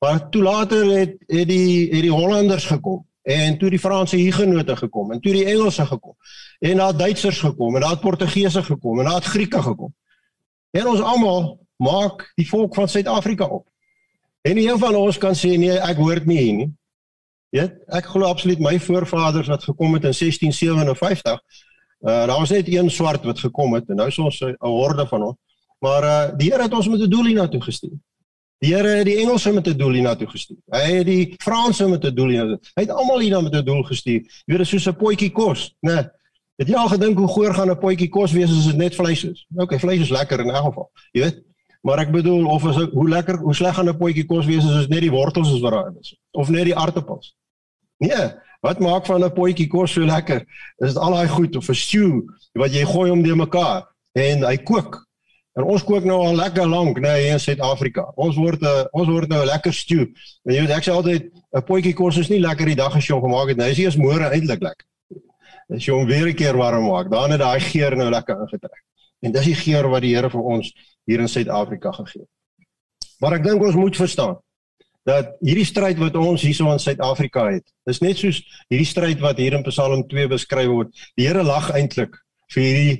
[0.00, 4.76] Maar toe later het het die het die Hollanders gekom en toe die Franse hugenote
[4.76, 6.16] gekom en toe die Engelse gekom
[6.60, 9.94] en daar Duitsers gekom en daar Portugese gekom en daar Grieke gekom.
[10.70, 13.66] En ons almal maak die volk van Suid-Afrika op.
[14.42, 16.70] En een van ons kan sê nee, ek hoort nie hier nie.
[17.50, 17.66] Ja,
[17.98, 21.40] ek glo absoluut my voorvaders wat gekom het in 1657,
[22.00, 25.06] uh daar was net een swart wat gekom het en nou is ons 'n horde
[25.06, 25.36] van ons.
[25.80, 27.98] Maar uh die Here het ons met 'n doel hiernatoe gestuur.
[28.58, 30.56] Die Here het die Engelse met 'n doel hiernatoe gestuur.
[30.70, 32.58] Hy het die Franse met 'n doel hiernatoe.
[32.74, 34.20] Hy het almal hier met 'n doel gestuur.
[34.46, 35.94] Jy weet, soos 'n potjie kos, né?
[35.94, 36.04] Nee.
[36.56, 39.24] Het jy al gedink hoe goeie gaan 'n potjie kos wees as dit net vleis
[39.24, 39.46] is?
[39.56, 40.90] OK, vleis is lekker in elk geval.
[41.12, 41.42] Jy weet.
[41.80, 44.86] Maar ek bedoel of is hoe lekker, hoe sleg gaan 'n potjie kos wees as
[44.86, 47.34] dit net die wortels is wat daar is of net die aartappels?
[47.98, 50.40] Nee, wat maak van 'n potjie kos so lekker?
[50.78, 54.44] Is dit al daai goed of 'n stew wat jy gooi om die mekaar en
[54.44, 55.10] hy kook
[55.58, 58.04] En ons kook nou al lekker lank, nee, hier in Suid-Afrika.
[58.14, 60.06] Ons word 'n uh, ons word nou 'n lekker stew.
[60.46, 61.26] En jy weet ek sê altyd
[61.58, 63.66] 'n potjie kos is nie lekker die dag as jy hom gemaak het nie.
[63.66, 64.86] Hy is eers môre eintlik lekker.
[65.74, 68.82] As jy hom weer 'n keer warm maak, dan het daai geur nou lekker ingetrek.
[69.20, 70.70] En dis die geur wat die Here vir ons
[71.08, 72.30] hier in Suid-Afrika gegee het.
[73.20, 74.38] Maar ek dink ons moet verstaan
[75.08, 79.38] dat hierdie stryd wat ons hierso in Suid-Afrika het, is net soos hierdie stryd wat
[79.40, 80.92] hier in Psalm 2 beskryf word.
[81.16, 82.18] Die Here lag eintlik
[82.50, 82.96] vir hierdie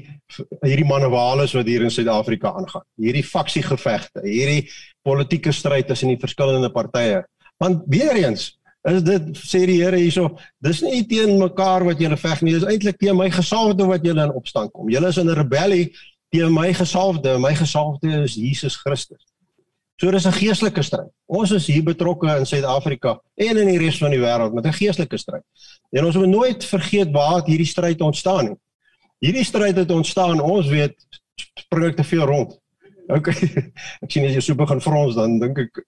[0.63, 2.87] hierdie manewales wat hier in Suid-Afrika aangaan.
[3.01, 4.69] Hierdie faksiegevegte, hierdie
[5.07, 7.25] politieke stryd tussen die verskillende partye.
[7.61, 8.53] Want weer eens
[8.89, 12.65] is dit sê die Here hierso, dis nie teen mekaar wat julle veg nie, dis
[12.65, 14.89] eintlik teen my gesalfde wat julle in opstand kom.
[14.89, 15.93] Julle is in 'n rebellie
[16.31, 17.39] teen my gesalfde.
[17.39, 19.27] My gesalfde is Jesus Christus.
[20.01, 21.11] So dis 'n geestelike stryd.
[21.27, 24.73] Ons is hier betrokke in Suid-Afrika en in die res van die wêreld met 'n
[24.73, 25.45] geestelike stryd.
[25.93, 28.59] En ons moet nooit vergeet waar hierdie stryd ontstaan het.
[29.19, 30.95] Hierdie stryd het ontstaan, ons weet
[31.37, 32.60] spring ek te veel rond.
[33.17, 33.29] OK.
[34.05, 35.81] Ek sien as jy so begin frons dan dink ek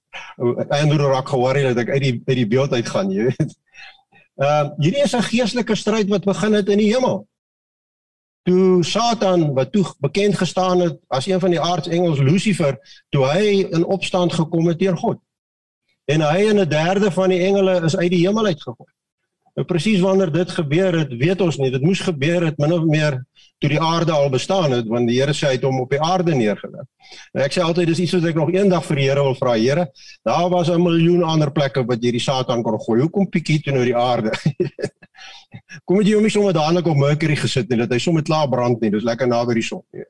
[0.68, 3.52] Andrew raak ge-worry dat ek uit die uit die beeld uit gaan, jy weet.
[4.42, 7.26] Ehm uh, hierdie is 'n geestelike stryd wat begin het in die hemel.
[8.48, 12.78] Toe Satan wat toe bekend gestaan het as een van die aardsengels Lucifer,
[13.10, 15.20] toe hy in opstand gekom het teen God.
[16.10, 18.90] En hy en 'n derde van die engele is uit die hemel uitgegooi.
[19.52, 21.68] Nou presies wanneer dit gebeur het, weet ons nie.
[21.70, 23.18] Dit moes gebeur het min of meer
[23.60, 26.00] toe die aarde al bestaan het, want die Here sê hy het hom op die
[26.02, 26.86] aarde neergelê.
[27.36, 29.58] Nou ek sê altyd dis iets wat ek nog eendag vir die Here wil vra.
[29.60, 29.84] Here,
[30.24, 33.02] daar was 'n miljoen ander plekke wat jy die Satan kon gooi.
[33.02, 34.32] Hoekom pikkie toe nou die aarde?
[35.86, 38.80] Kom jy hom nie sommer dadelik op Mercury gesit nie dat hy sommer klaar brand
[38.80, 38.90] nie.
[38.90, 40.04] Dis lekker naby die son nie.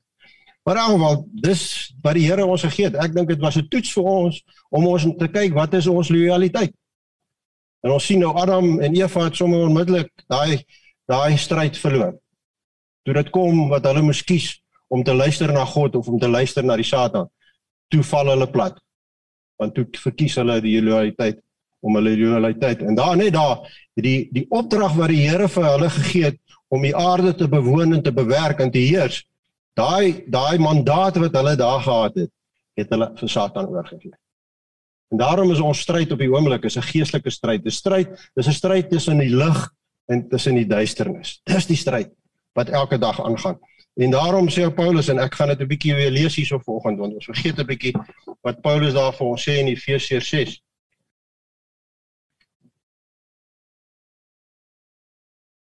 [0.65, 2.95] Maar in geval, dis wat die Here ons gegee het.
[2.95, 6.09] Ek dink dit was 'n toets vir ons om ons te kyk wat is ons
[6.09, 6.73] lojaliteit.
[7.83, 10.63] En ons sien nou Adam en Eva het sommer onmiddellik daai
[11.11, 12.15] daai stryd verloor.
[13.03, 14.53] Toe dit kom wat hulle moes kies
[14.93, 17.27] om te luister na God of om te luister na die Satan,
[17.91, 18.79] toe val hulle plat.
[19.59, 21.41] Want toe verkies hulle die loyaliteit
[21.83, 22.85] om hulle loyaliteit.
[22.87, 23.67] En daar net daar
[23.99, 27.99] die die opdrag wat die Here vir hulle gegee het om die aarde te bewoon
[27.99, 29.25] en te bewerk en te heers.
[29.77, 32.31] Daai daai mandaat wat hulle daar gehad het,
[32.79, 34.15] het hulle vir Satan oorgegee.
[35.13, 37.65] En daarom is ons stryd op die oomblik is 'n geestelike stryd.
[37.65, 39.71] 'n Stryd, dis 'n stryd tussen die lig
[40.07, 41.41] en tussen die duisternis.
[41.45, 42.11] Dis die stryd
[42.53, 43.59] wat elke dag aangaan.
[43.95, 47.15] En daarom sê Paulus en ek gaan dit 'n bietjie weer lees hierso vanoggend want
[47.15, 47.95] ons vergeet 'n bietjie
[48.41, 50.63] wat Paulus daar vir ons sê in Efesiërs 6.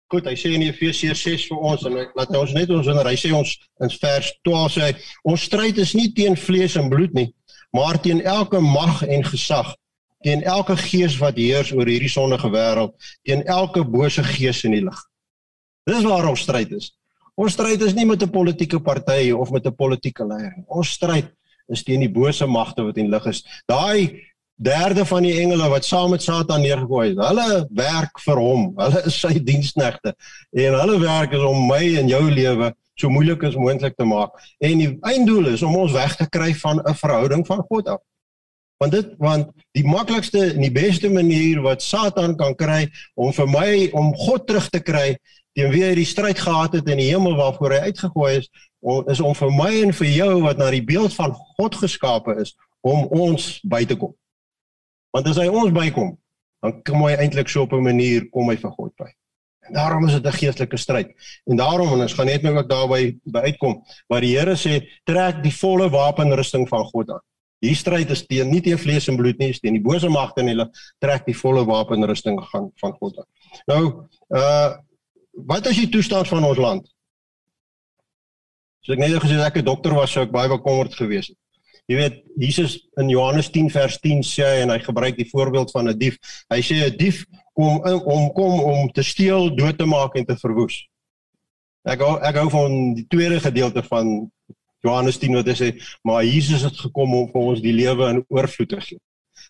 [0.07, 3.15] Goed, hy sê in Efesiërs 6 vir ons en laat ons net ons wonder, hy
[3.15, 7.13] sê ons in vers 12 sê hy ons stryd is nie teen vlees en bloed
[7.13, 7.33] nie,
[7.75, 9.73] maar teen elke mag en gesag,
[10.23, 12.95] teen elke gees wat heers oor hierdie sondige wêreld,
[13.27, 15.01] teen elke bose gees in die lig.
[15.85, 16.93] Dis waar ons stryd is.
[17.35, 20.65] Ons stryd is nie met 'n politieke party of met 'n politieke leier nie.
[20.67, 21.27] Ons stryd
[21.67, 23.43] is teen die bose magte wat in lig is.
[23.67, 24.21] Daai
[24.55, 27.17] derde van die engele wat saam met Satan neergegooi is.
[27.19, 28.73] Hulle werk vir hom.
[28.77, 30.15] Hulle is sy diensknegte
[30.51, 34.35] en hulle werk is om my en jou lewe so moeilik as moontlik te maak.
[34.63, 38.01] En die einddoel is om ons weg te kry van 'n verhouding van God af.
[38.77, 43.47] Want dit want die maklikste en die beste manier wat Satan kan kry om vir
[43.47, 45.17] my om God terug te kry
[45.55, 48.49] teen wie hy die stryd gehad het in die hemel waarvoor hy uitgegooi is,
[49.07, 52.55] is om vir my en vir jou wat na die beeld van God geskape is
[52.85, 54.13] om ons by te kom.
[55.15, 56.11] Want as hy ons bykom,
[56.61, 59.09] dan kom hy eintlik so op 'n manier kom hy vir God by.
[59.67, 61.13] En daarom is dit 'n geestelike stryd.
[61.45, 64.85] En daarom en ons gaan net nou ook daarby by uitkom waar die Here sê
[65.03, 67.23] trek die volle wapenrusting van God aan.
[67.59, 70.41] Hierdie stryd is teen nie teen vlees en bloed nie, is teen die bose magte
[70.41, 73.29] en hulle trek die volle wapenrusting gaan van God aan.
[73.67, 73.83] Nou,
[74.29, 74.75] uh
[75.47, 76.85] wat is die toestand van ons land?
[78.85, 81.37] So ek net gesê ek 'n dokter was, sou ek baie bekommerd gewees het.
[81.87, 85.89] Jy weet, Jesus in Johannes 10 vers 10 sê en hy gebruik die voorbeeld van
[85.89, 86.17] 'n dief.
[86.49, 87.25] Hy sê 'n dief
[87.55, 90.83] kom om kom om te steel, dood te maak en te verwoes.
[91.85, 94.31] Ek hou, ek hou van die tweede gedeelte van
[94.85, 95.69] Johannes 10 wat hy sê,
[96.05, 99.01] maar Jesus het gekom om vir ons die lewe in oorvloed te gee.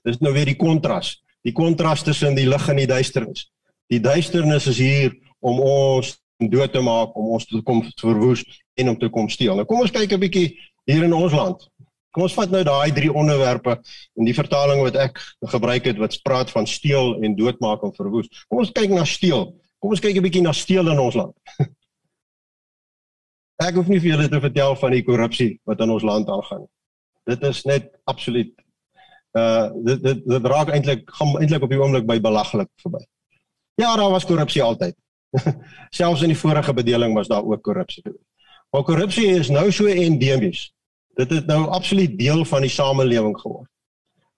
[0.07, 1.15] Dis nou weer die kontras.
[1.45, 3.47] Die kontras tussen die lig en die duisternis.
[3.91, 5.15] Die duisternis is hier
[5.45, 8.43] om ons dood te maak, om ons te kom verwoes
[8.79, 9.55] en om te kom steel.
[9.55, 10.47] Nou kom ons kyk 'n bietjie
[10.85, 11.69] hier in ons land.
[12.15, 13.73] Kom ons vat nou daai drie onderwerpe
[14.15, 15.19] in die vertaling wat ek
[15.51, 18.29] gebruik het wat praat van steel en doodmaak en verwoes.
[18.47, 19.49] Kom ons kyk na steel.
[19.83, 21.35] Kom ons kyk 'n bietjie na steel in ons land.
[23.67, 26.63] Ek hoef nie vir julle te vertel van die korrupsie wat in ons land aangaan.
[27.27, 28.53] Dit is net absoluut
[29.35, 33.03] uh dit dit, dit raak eintlik gaan eintlik op die oomblik by belaglik verby.
[33.75, 34.95] Ja, daar was korrupsie altyd.
[35.99, 38.03] Selfs in die vorige bedeling was daar ook korrupsie.
[38.71, 40.71] Maar korrupsie is nou so endemies.
[41.15, 43.69] Dit het nou absoluut deel van die samelewing geword.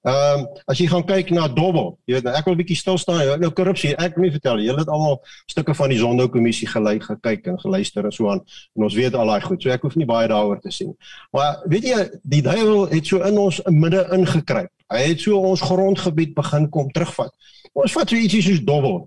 [0.08, 3.00] Ehm um, as jy gaan kyk na dobbel, jy weet nou ek wil bietjie stil
[3.02, 3.18] staan.
[3.42, 5.18] Nou korrupsie, ek moet vertel, julle het almal
[5.52, 8.40] stukke van die Zondo kommissie gelei, gekyk en geluister en so aan
[8.78, 9.60] en ons weet al daai goed.
[9.60, 10.94] So ek hoef nie baie daaroor te sien.
[11.36, 14.72] Maar weet jy, die duiwel het so in ons midde ingekruip.
[14.94, 17.34] Hy het so ons grondgebied begin kom terugvat.
[17.74, 19.02] Ons vat so ietsie soos dobbel.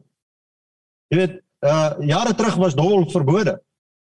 [1.14, 3.56] Jy weet, uh jare terug was dobbel verbode.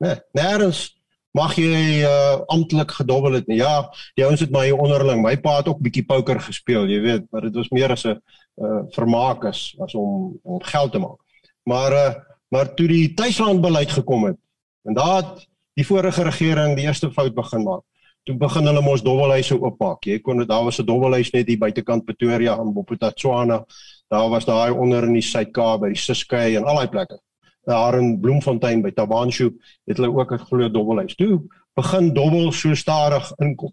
[0.04, 0.92] Nee, nêrens
[1.34, 3.58] mag jy uh, amptelik gedobbel het nie.
[3.58, 7.24] Ja, die ouens het my onderling, my pa het ook bietjie poker gespeel, jy weet,
[7.34, 8.20] maar dit was meer as 'n
[8.62, 11.18] uh, vermaak as as om om geld te maak.
[11.64, 12.14] Maar uh,
[12.54, 14.38] maar toe die tuislandbeleid gekom het
[14.86, 17.82] en daar het die vorige regering die eerste fout begin maak.
[18.22, 20.04] Toe begin hulle mos dobbelhuise oopmaak.
[20.04, 23.64] Jy kon daar was 'n dobbelhuis net hier buitekant Pretoria in Bophuthatswana.
[24.08, 27.18] Daar was daai onder in die Suid-Kaap by die Siskei en al daai plekke
[27.64, 29.50] daar in Bloemfontein by Tabanshu
[29.84, 31.14] het hulle ook 'n groot dobbelhuis.
[31.14, 31.42] Toe
[31.74, 33.72] begin dobbel so stadig inkom.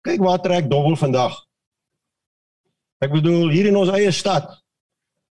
[0.00, 1.46] Kyk waar trek dobbel vandag.
[2.98, 4.64] Ek bedoel hier in ons eie stad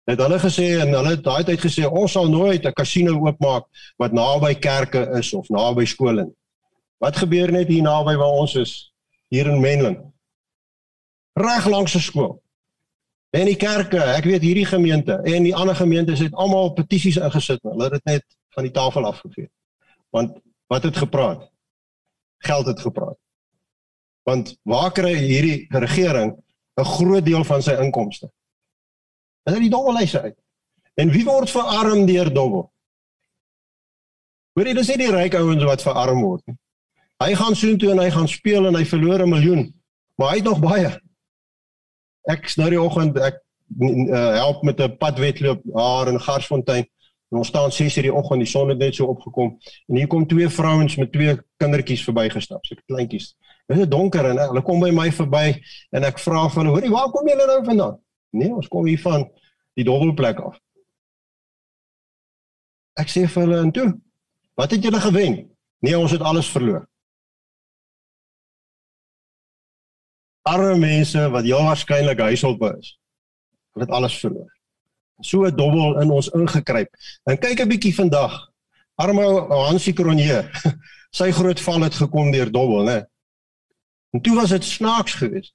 [0.08, 3.64] het hulle gesê en hulle het daai tyd gesê ons sal nooit 'n kasino oopmaak
[3.96, 6.36] wat naby kerke is of naby skole nie.
[6.98, 8.92] Wat gebeur net hier naby waar ons is
[9.28, 10.12] hier in Menlyn?
[11.36, 12.42] Reg langs 'n skool.
[13.30, 17.60] En die kerke, ek weet hierdie gemeente en die ander gemeentes het almal petisies ingesit.
[17.62, 18.24] Hulle het dit net
[18.56, 19.50] van die tafel afgevee.
[20.14, 20.38] Want
[20.72, 21.50] wat het gepraat?
[22.44, 23.18] Geld het gepraat.
[24.24, 26.36] Want waar kry hierdie regering
[26.80, 28.30] 'n groot deel van sy inkomste?
[29.44, 30.38] Is dit die dobbelhuise uit?
[30.94, 32.72] En wie word verarm deur dobbel?
[34.52, 36.56] Hoor jy, dis nie die ryk ouens wat verarm word nie.
[37.24, 39.74] Hy gaan soontoe en hy gaan speel en hy verloor 'n miljoen,
[40.14, 41.00] maar hy het nog baie
[42.28, 43.40] ek nou die oggend ek
[43.80, 46.86] uh, help met 'n padwedloop daar in Garsfontein.
[47.30, 50.26] En ons staan 6:00 die oggend, die son het net so opgekom en hier kom
[50.26, 53.36] twee vrouens met twee kindertjies verbygestap, so kleintjies.
[53.66, 55.60] Dit is donker en hulle kom by my verby
[55.90, 57.98] en ek vra vir hulle, "Hoorie, waar kom julle nou vandaan?"
[58.30, 59.30] Nee, ons kom hier van
[59.74, 60.58] die dobbelplek af.
[62.96, 64.00] Ek sê vir hulle en toe,
[64.54, 66.88] "Wat het julle gewen?" Nee, ons het alles verloor.
[70.48, 72.94] Arme mense wat heel waarskynlik huishulpe is.
[73.74, 74.50] Hulle het alles verloor.
[75.20, 76.90] So dobbel in ons ingekruip.
[77.24, 78.34] En kyk 'n bietjie vandag.
[78.94, 80.42] Arme Hansie Kronje.
[81.18, 82.98] Sy groot val het gekom deur dobbel, né?
[84.12, 85.54] En toe was dit snaaks geweest.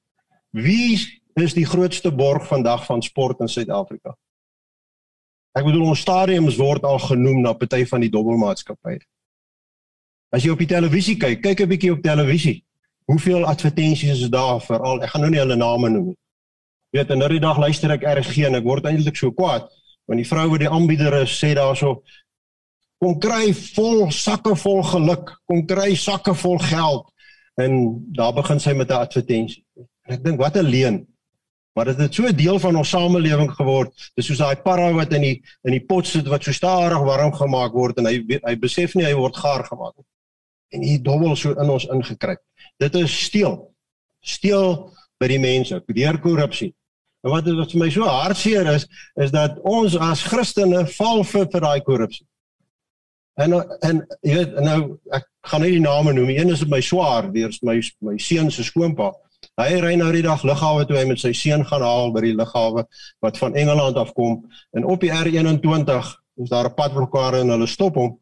[0.49, 4.17] Wie is die grootste borg vandag van sport in Suid-Afrika?
[5.53, 9.01] Ek bedoel ons stadiums word al genoem na party van die dobbelmaatskappye.
[10.33, 12.63] As jy op die televisie kyk, kyk 'n bietjie op televisie
[13.05, 16.19] hoeveel advertensies is daar vir al ek gaan nou nie hulle name noem nie.
[16.93, 19.69] Jy weet en nou die dag luister ek RSG en ek word eintlik so kwaad
[20.07, 22.01] want die vrou wat die aanbieder is sê daarso
[23.03, 27.09] kom kry vol sakke vol geluk, kom kry sakke vol geld
[27.59, 27.73] en
[28.15, 29.63] daar begin sy met 'n advertensie.
[30.07, 31.07] En ek dink wat 'n leuen.
[31.73, 34.11] Maar dit het so 'n deel van ons samelewing geword.
[34.15, 37.33] Dis soos daai parra wat in die in die pot sit wat so stadig warm
[37.33, 40.05] gemaak word en hy hy besef nie hy word gaar gemaak nie.
[40.69, 42.37] En hy dobbel so in ons ingekry.
[42.83, 43.57] Dit is steel.
[44.19, 44.73] Steel
[45.21, 46.73] by die mense, deur korrupsie.
[47.23, 48.85] En wat wat vir my so hartseer is,
[49.23, 52.25] is dat ons as Christene val vir vir daai korrupsie.
[53.39, 54.79] En en jy weet nou
[55.15, 56.39] ek gaan nie die name noem nie.
[56.41, 59.13] Een is my swaar, weer my my seun se skoonpa.
[59.59, 62.35] Hy ry nou die dag lughawe toe hy met sy seun gaan haal by die
[62.35, 62.83] lughawe
[63.23, 64.41] wat van Engeland afkom
[64.73, 68.15] en op die R21 is daar 'n padblokkade en hulle stop hom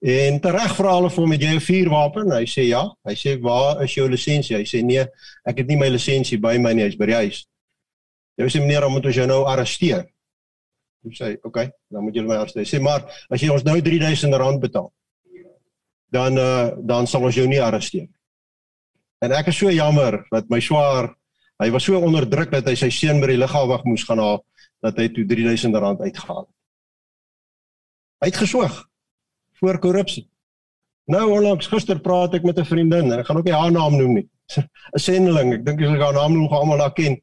[0.00, 2.32] En tereg vra hulle vir hom het jy 'n vuurwapen?
[2.32, 2.88] Hy sê ja.
[3.04, 4.56] Hy sê waar is jou lisensie?
[4.56, 5.04] Hy sê nee,
[5.44, 7.46] ek het nie my lisensie by my nie, hy's by die huis.
[8.38, 10.06] Jy sê meneer, dan moet ons jou nou arresteer.
[11.04, 13.76] Hy sê, "Oké, okay, dan moet jy my arresteer." Sê, "Maar as jy ons nou
[13.76, 14.92] R3000 betaal,
[16.10, 18.08] dan uh dan sal ons jou nie arresteer."
[19.20, 21.14] En ek is so jammer dat my swaar,
[21.58, 24.44] hy was so onderdruk dat hy sy seun by die lughawe moes gaan haal
[24.82, 26.56] dat hy toe R3000 uitgehaal het.
[28.20, 28.89] Hy het geswoeg
[29.60, 30.26] voor korrupsie.
[31.10, 33.96] Nou onlangs gister praat ek met 'n vriendin en ek gaan ook nie haar naam
[33.96, 34.28] noem nie.
[34.94, 37.20] 'n Sendeling, ek dink jy sal haar naam nog almal daar ken.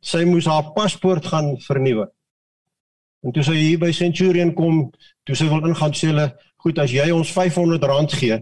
[0.00, 2.06] sy moes haar paspoort gaan vernuwe.
[3.20, 4.86] En toe sy hier by Centurion kom,
[5.28, 8.38] toe sy wil ingaan sê hulle, "Goed, as jy ons R500 gee,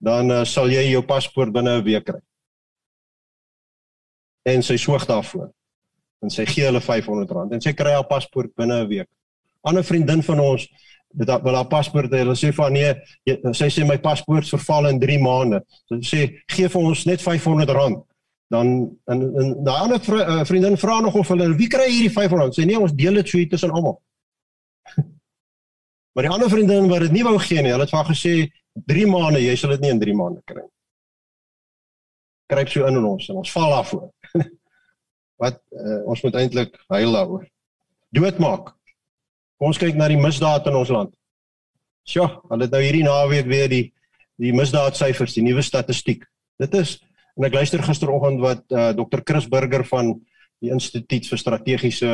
[0.00, 2.20] dan uh, sal jy jou paspoort binne 'n week kry."
[4.44, 5.52] En sy swyg daarvoor.
[6.22, 9.08] En sy gee hulle R500 en sy kry haar paspoort binne 'n week.
[9.08, 10.68] 'n Ander vriendin van ons
[11.20, 12.22] dit wil haar paspoort hê.
[12.24, 12.90] Hulle sê van nee,
[13.28, 15.62] jy, sy sê my paspoort verval in 3 maande.
[15.88, 18.02] So sy sê gee vir ons net R500.
[18.52, 18.74] Dan
[19.10, 22.58] en en daai ander vri, uh, vriendin vra nog of hulle wie kry hierdie 500
[22.58, 23.98] sê nee ons deel dit so hier tussen almal.
[26.14, 28.34] Maar die ander vriendin wat dit nie wou gee nie hulle het vir gesê
[28.92, 30.62] 3 maande jy sal dit nie in 3 maande kry
[32.52, 34.10] kruip so in in ons en ons val af voor
[35.42, 37.46] wat uh, ons moet eintlik huil daaroor.
[38.14, 38.70] Doodmaak
[39.60, 41.14] ons kyk na die misdaad in ons land
[42.08, 43.92] sjoe hulle het nou hierdie naweek weer die
[44.38, 46.24] die misdaadsyfers die nuwe statistiek
[46.58, 46.98] dit is
[47.34, 49.22] En ek luister gisteroggend wat uh, eh, Dr.
[49.26, 50.14] Chris Burger van
[50.62, 52.10] die Instituut vir Strategiese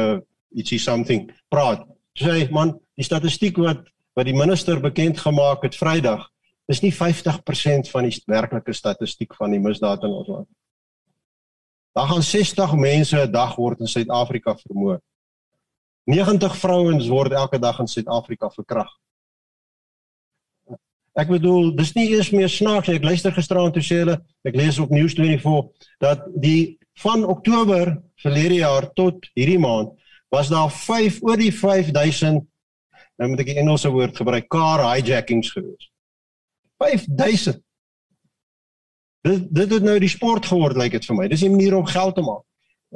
[0.56, 1.84] ietsie something praat.
[2.18, 3.86] Hy sê man, die statistiek wat
[4.18, 6.24] wat die minister bekend gemaak het Vrydag,
[6.68, 10.48] is nie 50% van die werklike statistiek van die misdaad in ons land.
[11.94, 14.98] Daar gaan 60 mense 'n dag word in Suid-Afrika vermoor.
[16.10, 18.98] 90 vrouens word elke dag in Suid-Afrika verkragt.
[21.18, 22.98] Ek bedoel, dis nie eers meer snaaks nie.
[23.00, 28.60] Ek luister gisteraand toe sê hulle, ek lees op News24 dat die van Oktober verlede
[28.60, 29.96] jaar tot hierdie maand
[30.30, 32.46] was daar 5 oor die 5000
[33.20, 35.90] nou moet ek die Engelse woord gebruik, car hijackings gewees.
[36.80, 37.58] 5000.
[39.26, 41.26] Dit dit het nou die sport geword lyk like dit vir my.
[41.28, 42.44] Dis 'n manier om geld te maak.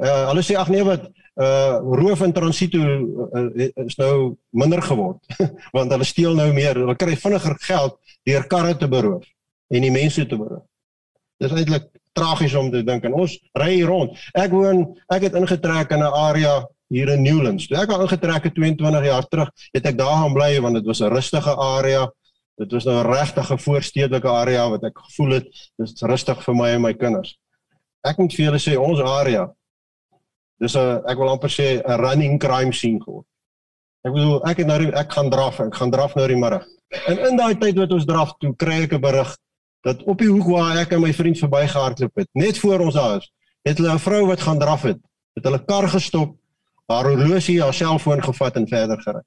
[0.01, 5.19] Uh hulle sê ag nee wat uh roof in transito uh, is nou minder geword
[5.75, 6.79] want hulle steel nou meer.
[6.79, 9.25] Hulle kry vinniger geld deur karre te beroof
[9.69, 10.63] en die mense te beroof.
[11.41, 14.15] Dis eintlik tragies om te dink en ons ry rond.
[14.33, 17.67] Ek woon ek het ingetrek in 'n area hier in Newlands.
[17.67, 20.85] Toe ek al ingetrek het 22 jaar terug, het ek daar gaan bly want dit
[20.85, 22.07] was 'n rustige area.
[22.57, 26.69] Dit was nou 'n regtige voorstedelike area wat ek gevoel het dis rustig vir my
[26.69, 27.37] en my kinders.
[28.03, 29.51] Ek moet vir julle sê ons area
[30.59, 33.27] dis 'n ek wil amper sê 'n running crime scene geword.
[34.05, 36.65] Ek bedoel ek het nou ek gaan draf, ek gaan draf nou die middag.
[37.07, 39.37] En in daai tyd wat ons draf toe kry ek 'n berig
[39.81, 43.31] dat op die hoek waar ek en my vriend verbygehardloop het, net voor ons huis,
[43.63, 44.97] het hulle 'n vrou wat gaan draf het,
[45.35, 46.35] het hulle kar gestop,
[46.87, 49.21] haar horlosie, haar selfoon gevat en verder gery.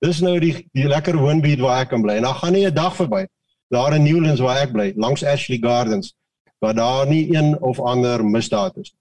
[0.00, 2.14] Dis nou die die lekker woonbuurt waar ek kan bly.
[2.16, 3.26] En dan gaan nie 'n dag verby
[3.68, 6.14] daar in Newlands waar ek bly, langs Ashley Gardens,
[6.58, 8.99] waar daar nie een of ander misdaad is nie.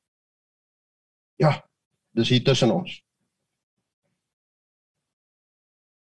[1.39, 1.53] Ja,
[2.17, 2.97] dis hier tussen ons.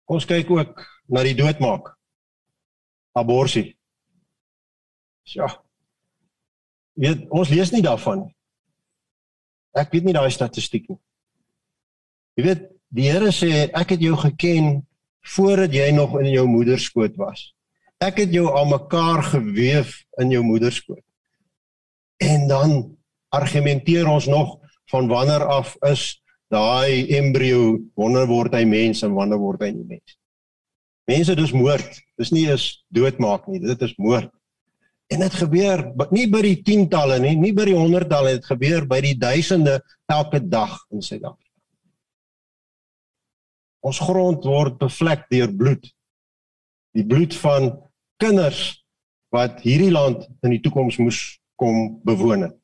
[0.07, 1.91] Ons kyk ook na die doodmaak.
[3.19, 3.73] Aborsie.
[5.35, 5.49] Ja.
[6.95, 8.33] Weet, ons lees nie daarvan nie.
[9.77, 11.01] Ek weet nie daai statistiek nie.
[12.39, 12.63] Jy weet,
[12.95, 14.79] die Here sê ek het jou geken
[15.35, 17.51] voordat jy nog in jou moeder skoot was.
[17.99, 19.91] Ek het jou aan mekaar gewewe
[20.23, 21.03] in jou moeder skoot.
[22.23, 22.77] En dan
[23.35, 24.55] argumenteer ons nog
[24.91, 26.23] van wanneer af is
[26.53, 30.17] daai embrio wanneer word hy mens en wanneer word hy nie mens?
[31.07, 32.01] Mense dis moord.
[32.19, 33.61] Dis nie is doodmaak nie.
[33.63, 34.31] Dit is moord.
[35.13, 38.37] En dit gebeur nie by die tientalle nie nie by die honderdtalle.
[38.39, 39.79] Dit gebeur by die duisende
[40.11, 41.43] elke dag in Suid-Afrika.
[43.87, 45.87] Ons grond word bevlek deur bloed.
[46.97, 47.71] Die bloed van
[48.19, 48.83] kinders
[49.35, 51.21] wat hierdie land in die toekoms moes
[51.61, 52.57] kom bewoon het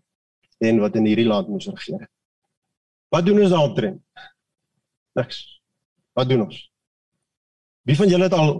[0.62, 2.07] en wat in hierdie land moes regeer.
[3.12, 3.98] Wat doen ons daaroor?
[5.18, 5.40] Niks.
[6.16, 6.61] Wat doen ons?
[7.88, 8.55] Wie van julle het al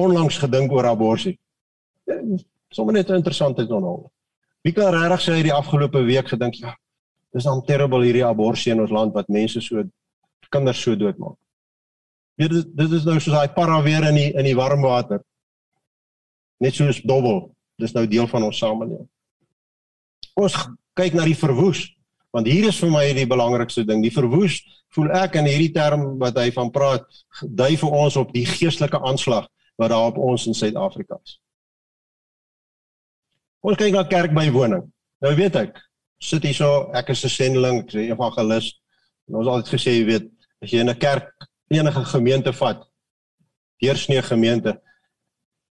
[0.00, 1.36] onlangs gedink oor abortus?
[2.74, 4.08] Sommige net interessant is onhou.
[4.64, 6.72] Wie kan regtig sê hy die afgelope week gedink ja,
[7.36, 9.84] dis dan terrible hierdie abortus in ons land wat mense so
[10.54, 11.36] kinders so doodmaak.
[12.40, 15.20] Weet dit dit is nou soos daai para weer in die in die warm water.
[16.62, 17.50] Net soos dobbel.
[17.78, 19.06] Dis nou deel van ons samelewing.
[20.38, 20.56] Ons
[20.94, 21.90] kyk na die verwoes
[22.34, 24.00] want hier is vir my die belangrikste ding.
[24.02, 24.58] Die verwoes
[24.94, 27.06] voel ek in hierdie term wat hy van praat
[27.42, 29.46] dui vir ons op die geestelike aanslag
[29.78, 31.38] wat daar op ons in Suid-Afrika is.
[33.64, 34.82] Ons kyk na kerkbywoning.
[35.22, 35.78] Nou weet ek
[36.24, 38.66] sit hier so ek is 'n sendeling ek is 'n evangelis
[39.28, 40.26] en ons altyd gesê jy weet
[40.62, 41.30] as jy in 'n kerk
[41.70, 42.84] enige gemeente vat
[43.82, 44.80] deursnee gemeente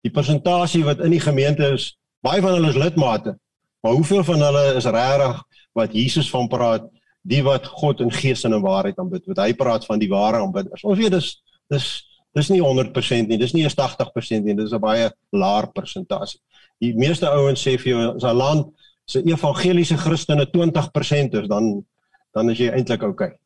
[0.02, 3.38] die persentasie wat in die gemeente is baie van hulle is lidmate
[3.84, 5.40] Maar hoeveel van hulle is regtig
[5.76, 6.86] wat Jesus van praat,
[7.20, 9.26] die wat God in gees en in waarheid aanbid?
[9.28, 10.86] Wat hy praat van die ware aanbidders.
[10.88, 11.28] Ons weet dis
[11.68, 11.88] dis
[12.34, 16.40] dis nie 100% nie, dis nie eens 80% nie, dis 'n baie laer persentasie.
[16.80, 18.72] Die meeste ouens sê vir jou as 'n land
[19.06, 21.84] se evangeliese Christene 20% is, dan
[22.32, 23.26] dan is jy eintlik oukei.
[23.26, 23.38] Okay.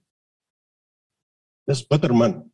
[1.67, 2.51] Dis bitter min.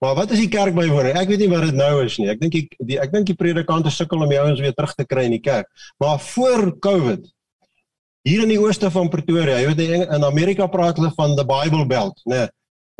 [0.00, 1.16] Maar wat is die kerk bywoning?
[1.20, 2.30] Ek weet nie wat dit nou is nie.
[2.32, 2.54] Ek dink
[2.88, 5.44] die ek dink die predikante sukkel om die ouens weer terug te kry in die
[5.44, 5.68] kerk.
[6.00, 7.26] Maar voor Covid
[8.24, 11.86] hier in die ooste van Pretoria, jy weet in Amerika praat hulle van the Bible
[11.88, 12.46] Belt, né?
[12.46, 12.48] Nee,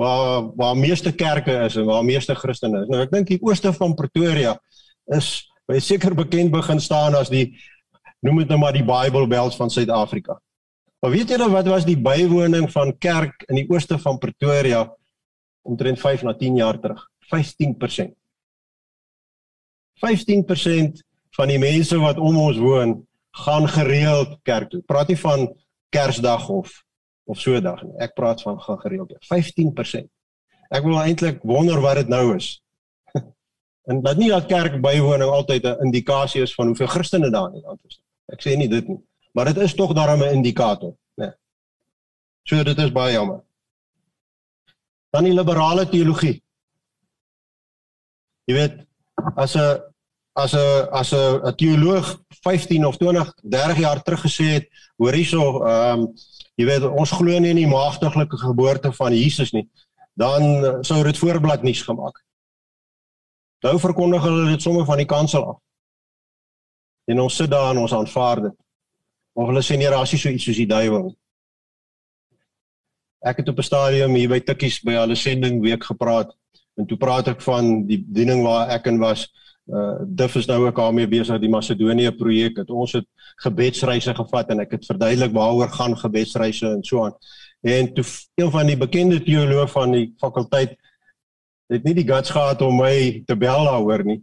[0.00, 2.92] waar waar meeste kerke is en waar meeste Christene is.
[2.92, 4.54] Nou ek dink die ooste van Pretoria
[5.16, 7.50] is baie seker bekend begin staan as die
[8.24, 10.38] noem dit nou maar die Bible Belt van Suid-Afrika.
[11.00, 14.86] Maar weet julle wat was die bywoning van kerk in die ooste van Pretoria
[15.62, 17.10] omtrent 5 na 10 jaar terug?
[17.30, 18.14] 15%.
[20.00, 21.02] 15%
[21.36, 24.82] van die mense wat om ons woon gaan gereeld kerk toe.
[24.82, 25.48] Praat nie van
[25.90, 26.84] Kersdag of
[27.30, 27.94] of so dag nie.
[28.02, 29.12] Ek praat van gaan gereeld.
[29.28, 30.08] 15%.
[30.70, 32.56] Ek wil eintlik wonder wat dit nou is.
[33.90, 37.62] en dat nie dat kerk bywoning altyd 'n indikasie is van hoeveel Christene daar in
[37.62, 38.00] land is.
[38.26, 38.98] Ek sê nie dit nie,
[39.32, 41.26] maar dit is tog daarom 'n indikator, né?
[41.26, 41.32] Nee.
[42.42, 43.42] So dit is baie jammer.
[45.10, 46.38] Dan die liberale teologie.
[48.46, 48.76] Jy weet,
[49.36, 49.80] as 'n
[50.34, 55.64] as 'n as 'n teoloog 15 of 20, 30 jaar terug gesê het, hoor hierso,
[55.66, 56.14] ehm um,
[56.54, 59.68] jy weet ons glo nie in die maagdelike geboorte van Jesus nie,
[60.14, 62.24] dan sou dit voorblad nuus gemaak.
[63.60, 65.58] Nou verkondig hulle dit sommer van die kansel af.
[67.04, 68.56] En ons sit daar en ons aanvaar dit.
[69.32, 71.10] Of hulle sê nee, daar is nie so iets soos die duiwel.
[73.20, 76.32] Ek het op 'n stadium hier by Tikkies by hulle sending week gepraat
[76.76, 79.28] en toe praat ek van die bediening waar ek in was
[79.70, 82.56] uh Duff is nou ook daarmee besig die Macedonië projek.
[82.56, 83.06] Het ons het
[83.44, 87.14] gebedsreise gevat en ek het verduidelik waaroor gaan gebedsreise en so aan.
[87.60, 88.04] En toe
[88.34, 90.74] een van die bekende teoloë van die fakulteit
[91.70, 94.22] het nie die guts gehad om my te bel daaroor nie.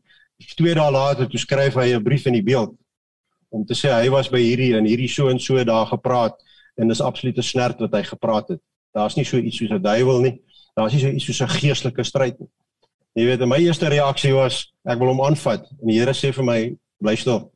[0.56, 2.76] Twee dae later toe skryf hy 'n brief in die beeld
[3.50, 6.36] om te sê hy was by hierdie en hierdie so en so daar gepraat
[6.76, 8.62] en dis absolute snert wat hy gepraat het.
[8.98, 10.36] Daar's nie so iets soos 'n duiwel nie.
[10.76, 12.50] Daar's nie so iets soos 'n geestelike stryd nie.
[13.18, 16.46] Jy weet, my eerste reaksie was ek wil hom aanvat en die Here sê vir
[16.46, 16.60] my
[17.02, 17.52] bly stil.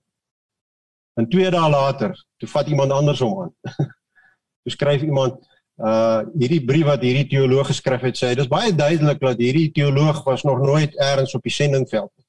[1.18, 3.54] En 2 dae later, toe vat iemand anders hom aan.
[4.64, 5.38] toe skryf iemand
[5.82, 10.24] uh hierdie brief wat hierdie teoloog geskryf het sê dis baie duidelik dat hierdie teoloog
[10.28, 12.26] was nog nooit eers op die sendingveld nie.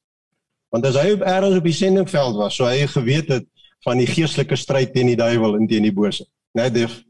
[0.73, 3.49] Want as hy op eers op die sendingveld was, sou hy geweet het
[3.85, 6.25] van die geestelike stryd teen die duiwel en teen die bose.
[6.57, 7.03] Net def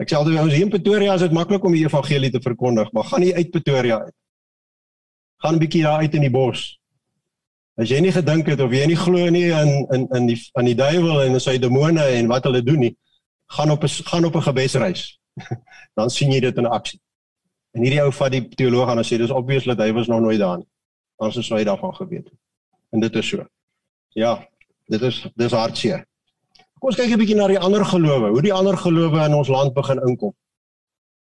[0.00, 2.92] Ek sê altyd ons hier in Pretoria is dit maklik om die evangelie te verkondig,
[2.92, 4.16] maar gaan nie uit Pretoria uit
[5.40, 6.78] gaan 'n bietjie daar uit in die bos.
[7.76, 10.64] As jy nie gedink het of jy nie glo nie in in in die aan
[10.64, 12.96] die duiwel en sy demone en wat hulle doen nie,
[13.46, 15.20] gaan op 'n gaan op 'n gebesreis.
[15.98, 17.00] dan sien jy dit in aksie.
[17.72, 20.20] En hierdie ou vat die teoloog aan en sê dis obvious dat hy was nog
[20.20, 20.68] nooit daar nie.
[21.16, 22.38] Anders sou hy daarvan geweet het.
[22.90, 23.46] En dit is so.
[24.08, 24.48] Ja,
[24.86, 26.06] dit is dis hartseer.
[26.80, 29.48] Kom ons kyk 'n bietjie na die ander gelowe, hoe die ander gelowe in ons
[29.52, 30.32] land begin inkom.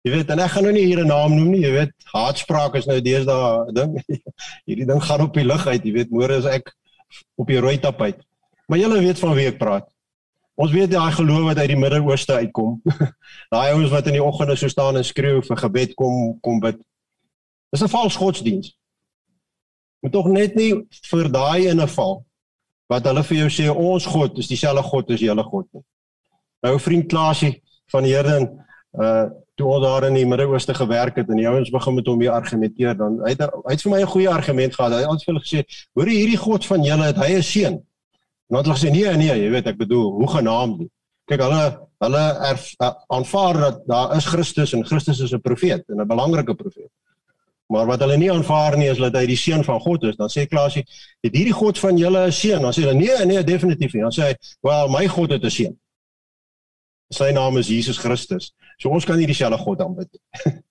[0.01, 2.75] Jy weet, en ek gaan nou nie hier 'n naam noem nie, jy weet, haatspraak
[2.75, 3.93] is nou deesdae ding.
[4.67, 6.73] Hierdie ding gaan op die lug uit, jy weet, môre is ek
[7.37, 8.17] op die rooi tapuit.
[8.67, 9.85] Maar julle weet van wie ek praat.
[10.57, 12.81] Ons weet daai geloof wat uit die Midde-Ooste uitkom.
[13.53, 16.81] daai ouens wat in die oggende so staan en skreeu vir gebed kom kom bid.
[17.69, 18.73] Dis 'n vals godsdiens.
[20.01, 20.73] Moet tog net nie
[21.11, 22.25] vir daai in 'n val
[22.91, 25.83] wat hulle vir jou sê ons God is dieselfde God as julle God nie.
[26.65, 27.55] Nou vriend Klaasie
[27.93, 28.37] van die Here
[29.01, 29.25] uh
[29.55, 32.33] toe al daar in die Midde-Ooste gewerk het en die ouens begin met hom weer
[32.35, 34.91] argumenteer dan hy het hy het vir my 'n goeie argument gehad.
[34.91, 35.59] Hy het altyd vir hulle gesê,
[35.95, 39.17] "Hoor hierdie God van julle het hy 'n seun." En dan het hulle gesê, "Nee,
[39.17, 40.89] nee, jy weet ek bedoel, hoe genaamd nie."
[41.25, 45.83] Kyk, hulle hulle erf, uh, aanvaar dat daar is Christus en Christus is 'n profeet
[45.87, 46.91] en 'n belangrike profeet.
[47.67, 50.15] Maar wat hulle nie aanvaar nie is dat hy die seun van God is.
[50.15, 50.85] Dan sê Klaasie,
[51.25, 54.11] "Het hierdie God van julle 'n seun?" Dan sê hulle, "Nee, nee, definitief nie." Dan
[54.11, 55.79] sê hy, "Wel, my God het 'n seun."
[57.09, 58.53] Sy naam is Jesus Christus.
[58.77, 60.53] So ons kan nie dieselfde God aanbid nie.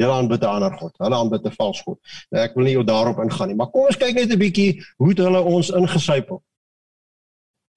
[0.00, 0.94] Hulle aanbid 'n ander God.
[0.98, 1.98] Hulle aanbid 'n vals God.
[2.30, 5.12] Nou ek wil nie daarop ingaan nie, maar kom ons kyk net 'n bietjie hoe
[5.14, 6.42] hulle ons ingesypel.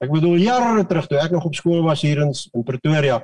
[0.03, 3.21] Ek bedoel jare terug toe ek nog op skool was hier in in Pretoria,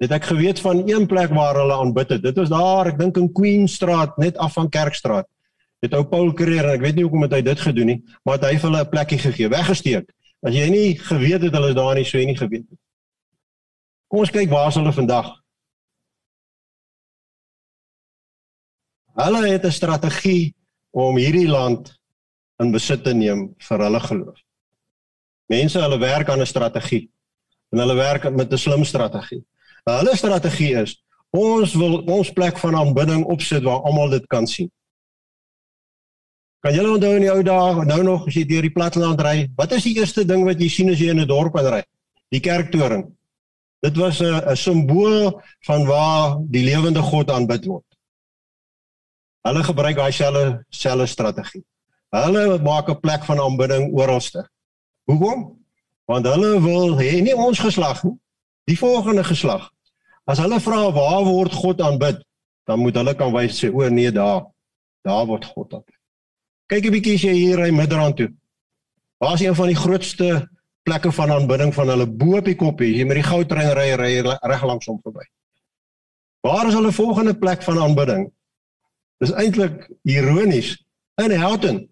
[0.00, 2.22] het ek geweet van een plek waar hulle aanbid het.
[2.22, 5.28] Dit was daar, ek dink in Queenstraat, net af van Kerkstraat.
[5.84, 8.40] Dit ou Paul Creer en ek weet nie hoekom het hy dit gedoen nie, maar
[8.40, 10.08] hy het hulle 'n plekkie gegee, weggesteek.
[10.40, 12.78] As jy nie geweet het hulle is daar nie, sou jy nie geweet het.
[14.08, 15.28] Kom ons kyk waar is hulle vandag.
[19.20, 20.54] Hulle het 'n strategie
[20.90, 21.92] om hierdie land
[22.58, 24.38] in besit te neem vir hulle geloof.
[25.46, 27.10] Mense, hulle werk aan 'n strategie
[27.72, 29.44] en hulle werk met 'n slim strategie.
[29.98, 30.96] Hulle strategie is
[31.30, 34.70] ons wil ons plek van aanbidding opsit waar almal dit kan sien.
[36.60, 39.46] Kan julle onthou in die ou dae, nou nog as jy deur die platteland ry,
[39.56, 41.82] wat is die eerste ding wat jy sien as jy in 'n dorp inry?
[42.30, 43.06] Die kerktoring.
[43.82, 47.86] Dit was 'n 'n simbool van waar die lewende God aanbid word.
[49.46, 51.64] Hulle gebruik daai selfe selfe strategie.
[52.10, 54.48] Hulle maak 'n plek van aanbidding oralste.
[55.06, 55.56] Hoekom?
[56.04, 58.18] Want hulle wil hê nie ons geslag nie,
[58.64, 59.70] die volgende geslag.
[60.30, 62.20] As hulle vra waar word God aanbid,
[62.68, 64.44] dan moet hulle kan wys sê o nee daar,
[65.06, 65.96] daar word God aanbid.
[66.70, 68.30] Kyk 'n bietjie as jy hier ry Midrand toe.
[69.18, 70.48] Waar is een van die grootste
[70.86, 74.12] plekke van aanbidding van hulle bo op die koppie, jy met die goudtrein ry ry
[74.22, 75.26] reg langs hom verby.
[76.46, 78.30] Waar is hulle volgende plek van aanbidding?
[79.20, 80.76] Dis eintlik ironies
[81.20, 81.88] in Houghton.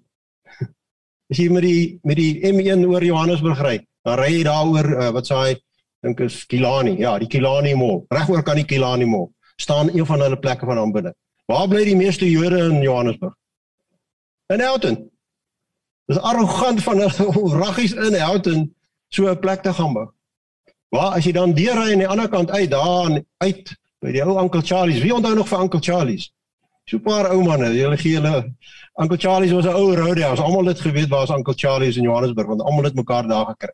[1.30, 3.76] As jy met die met die M1 oor Johannesburg ry,
[4.06, 5.52] dan ry jy daaroor uh, wat sê hy
[6.02, 6.96] dink is Kilani.
[6.98, 8.04] Ja, die Kilani Mall.
[8.08, 11.14] Regoor kan die Kilani Mall staan een van hulle plekke van aanbidding.
[11.46, 13.34] Waar bly die meeste Jode in Johannesburg?
[14.46, 15.10] In Houghton.
[16.06, 18.74] Dis arrogant van hulle raggies in Houghton
[19.08, 20.06] so 'n plek te gaan bou.
[20.88, 24.22] Waar as jy dan deur ry aan die ander kant uit daar uit by die
[24.22, 25.02] ou Uncle Charlie's.
[25.02, 26.30] Wie onthou nog vir Uncle Charlie's?
[26.84, 28.54] So 'n paar ou manne, hulle gee hulle
[29.00, 30.42] Uncle Charlie's was 'n ou roadhouse.
[30.42, 33.72] Almal het geweet waar is Uncle Charlie's in Johannesburg want almal het mekaar daar gekry.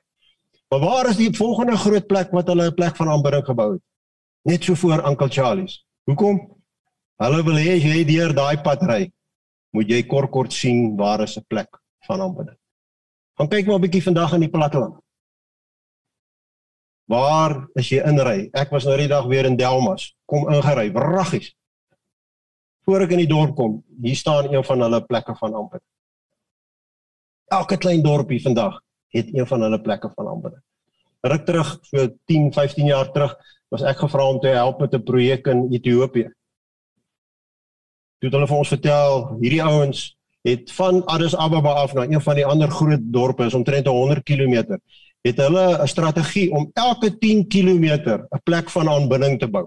[0.74, 3.82] Maar waar is die volgende groot plek wat hulle 'n plek van aanbidding gebou het?
[4.42, 5.86] Net so voor Uncle Charlie's.
[6.04, 6.62] Hoekom?
[7.16, 9.12] Hulle wil hê jy deur daai pad ry,
[9.70, 12.58] moet jy kort kort sien waar is 'n plek van aanbidding.
[13.34, 14.98] Gaan kyk maar 'n bietjie vandag in die platteland.
[17.04, 18.48] Waar is jy inry?
[18.52, 20.16] Ek was nou die dag weer in Delmas.
[20.24, 21.54] Kom ingery, wraggies.
[22.84, 25.90] Voor ek in die dorp kom, hier staan een van hulle plekke van aanbidding.
[27.44, 28.83] Elke klein dorpie vandag
[29.14, 30.62] het een van hulle plekke van aanbidding.
[31.24, 33.36] Ruk terug so 10, 15 jaar terug
[33.72, 36.28] was ek gevra om te help met 'n projek in Ethiopië.
[38.18, 42.20] Toe het hulle vir ons vertel, hierdie ouens het van Addis Ababa af na een
[42.20, 44.78] van die ander groot dorpe, is omtrent 100 km,
[45.22, 47.86] het hulle 'n strategie om elke 10 km
[48.30, 49.66] 'n plek van aanbidding te bou.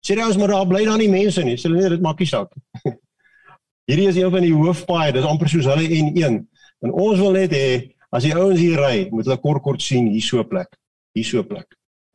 [0.00, 1.56] Serieus, maar daar bly dan nie mense nie.
[1.56, 2.52] Hulle nee, dit maak nie saak.
[3.88, 6.44] Hierdie is een van die hoofpaaie, dis amper soos hulle N1.
[6.84, 10.06] En ons wil net hê as die ouens hier ry, moet hulle kort kort sien
[10.12, 10.70] hier so 'n plek,
[11.14, 11.66] hier so 'n plek.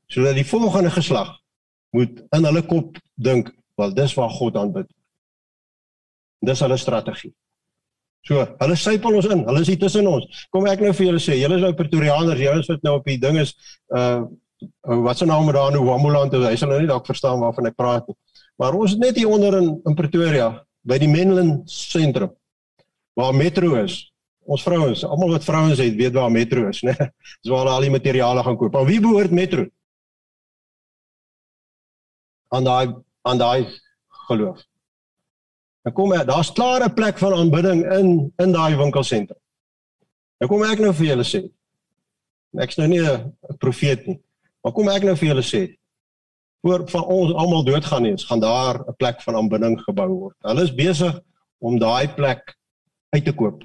[0.10, 1.36] Sodat die volgende geslag
[1.92, 4.88] moet in hulle kop dink, wel dis waar God aanbid.
[6.42, 7.34] Dis hulle strategie.
[8.28, 9.46] So, hulle sypel ons in.
[9.48, 10.46] Hulle is hier tussen ons.
[10.52, 13.18] Kom ek nou vir julle sê, julle is nou Pretoriaaners, julle sit nou op die
[13.18, 13.56] ding is
[13.96, 14.26] uh
[14.84, 18.08] wat se naam daar nou Wamuland, hy sal nou nie dalk verstaan waarvan ek praat
[18.10, 18.16] nie.
[18.60, 20.50] Maar ons is net hier onder in in Pretoria
[20.84, 22.34] by die Menlyn sentrum
[23.16, 24.02] waar metro is.
[24.50, 26.96] Ons vrouens, almal wat vrouens het, weet waar metro is, né?
[27.42, 28.74] Dis waar hulle al die materiale gaan koop.
[28.74, 29.68] Maar wie behoort metro?
[32.50, 32.96] Aan daai
[33.30, 33.68] aan daai
[34.30, 34.64] geloof.
[35.86, 39.38] Dan kom ek, daar's klaar 'n plek van aanbidding in in daai winkelsentrum.
[40.40, 41.42] Dan kom ek nou vir julle sê.
[42.58, 44.20] Ek's nou nie 'n profeet nie.
[44.64, 45.78] Maar kom ek nou vir julle sê.
[46.62, 50.36] Voor van ons almal doodgaan nie, gaan daar 'n plek van aanbidding gebou word.
[50.42, 51.22] Hulle is besig
[51.60, 52.58] om daai plek
[53.10, 53.64] uit te koop.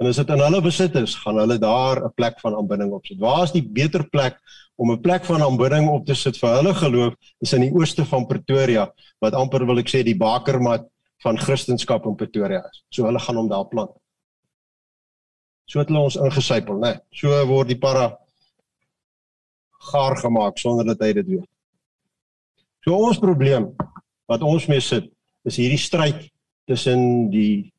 [0.00, 3.18] En as dit in hulle besit is, gaan hulle daar 'n plek van aanbidding opsit.
[3.18, 4.40] Waar is die beter plek
[4.76, 7.14] om 'n plek van aanbidding op te sit vir hulle geloof?
[7.40, 10.88] Is in die ooste van Pretoria, wat amper wil ek sê die bakermat
[11.22, 12.82] van Christendom in Pretoria is.
[12.88, 13.90] So hulle gaan hom daar plant.
[15.66, 16.92] So het hulle ons ingesypel, né?
[16.92, 18.18] Nee, so word die para
[19.92, 21.48] gaar gemaak sonder dat hy dit weet.
[22.84, 23.70] So ons probleem
[24.26, 25.12] wat ons mee sit,
[25.44, 26.30] is hierdie stryd
[26.66, 27.72] tussen die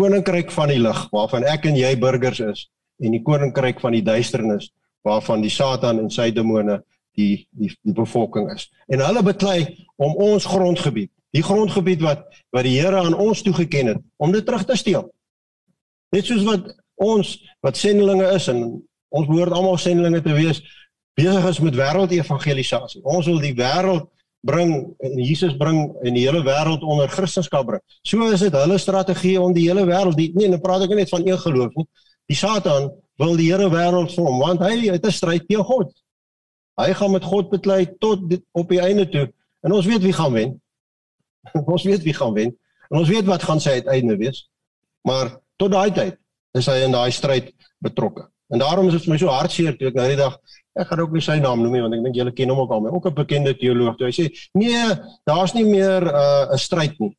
[0.00, 2.68] koninkryk van die lig waarvan ek en jy burgers is
[3.02, 4.70] en die koninkryk van die duisternis
[5.06, 6.80] waarvan die satan en sy demone
[7.18, 8.68] die die die bevolking is.
[8.88, 12.24] En hulle beklei om ons grondgebied, die grondgebied wat
[12.54, 15.10] wat die Here aan ons toegeken het, om dit terug te steel.
[16.12, 17.34] Net soos wat ons
[17.64, 18.62] wat sendelinge is en
[19.12, 20.62] ons behoort almal sendelinge te wees,
[21.18, 23.02] besig is met wêreldevangelisasie.
[23.04, 24.08] Ons wil die wêreld
[24.42, 27.82] bring en Jesus bring en die hele wêreld onder Christendom bring.
[28.02, 31.12] So is dit hulle strategie om die hele wêreld die nee, nou praat ek net
[31.12, 31.86] van een geloof nie.
[32.30, 32.90] Die Satan
[33.22, 35.92] wil die hele wêreld vorm want hy het 'n stryd teen God.
[36.80, 39.28] Hy gaan met God beklei tot dit, op die einde toe.
[39.62, 40.60] En ons weet wie gaan wen.
[41.74, 42.58] ons weet wie gaan wen.
[42.90, 44.48] En ons weet wat gaan sy uiteinde wees.
[45.06, 46.18] Maar tot daai tyd
[46.58, 48.31] is hy in daai stryd betrokke.
[48.52, 50.36] En daarom is dit vir my so hartseer toe ek nou die dag
[50.76, 52.72] ek gaan ook nie sy naam noem nie want ek dink julle ken hom ook
[52.72, 53.96] al, maar ook 'n bekende teoloog.
[54.00, 54.84] Hy sê nee,
[55.28, 57.12] daar's nie meer uh, 'n uh, stryd nie.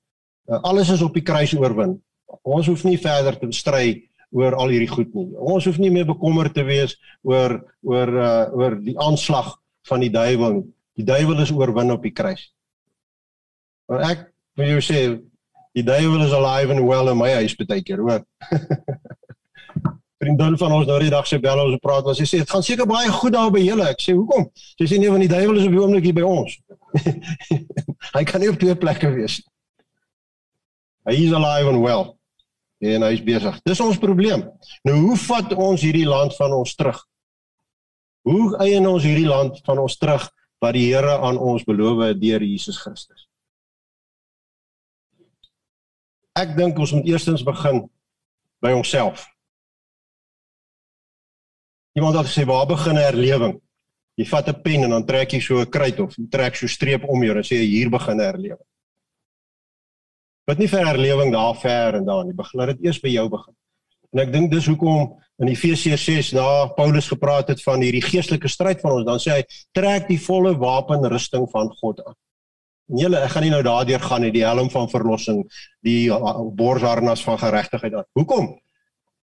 [0.49, 2.01] Uh, alles is op die kruis oorwin.
[2.43, 5.29] Ons hoef nie verder te stry oor al hierdie goed nie.
[5.37, 9.55] Ons hoef nie meer bekommerd te wees oor oor uh, oor die aanslag
[9.89, 10.67] van die duiwel nie.
[10.97, 12.53] Die duiwel is oorwin op die kruis.
[13.89, 15.21] Maar ek wil jou sê
[15.73, 18.25] die duiwel is alive and well in my huis baie keer, hoor.
[20.23, 22.65] vriendin van ons nou die dag sy bel ons praat was sy sê dit gaan
[22.65, 23.87] seker baie goed daar by julle.
[23.91, 24.47] Ek sê hoekom?
[24.79, 26.57] Sy sê nee want die duiwel is op die oomblik hier by ons.
[28.17, 29.39] hy kan nie op twee plekke wees.
[31.09, 32.13] Hy is alive and well.
[32.83, 33.57] En hy is besig.
[33.67, 34.45] Dis ons probleem.
[34.87, 36.99] Nou hoe vat ons hierdie land van ons terug?
[38.27, 40.29] Hoe eien ons hierdie land van ons terug
[40.63, 43.27] wat die Here aan ons beloof het deur Jesus Christus?
[46.39, 47.83] Ek dink ons moet eerstens begin
[48.63, 49.27] by onsself.
[51.93, 53.55] Iemand het gesê waar begin herlewing?
[54.17, 56.69] Jy vat 'n pen en dan trek jy so 'n kruit of trek so 'n
[56.69, 58.67] streep om jou en sê hier begin herlewing.
[60.45, 62.33] Wat nie vir herlewing daar ver en daar nie.
[62.33, 63.55] Begin laat dit eers by jou begin.
[64.13, 68.47] En ek dink dis hoekom in Efesiërs 6 na Paulus gepraat het van hierdie geestelike
[68.47, 72.15] stryd van ons, dan sê hy trek die volle wapenrusting van God aan.
[72.91, 75.43] En julle, ek gaan nie nou daardeur gaan nie, die helm van verlossing,
[75.81, 76.11] die
[76.59, 78.05] borsharnas van geregtigheid.
[78.19, 78.51] Hoekom?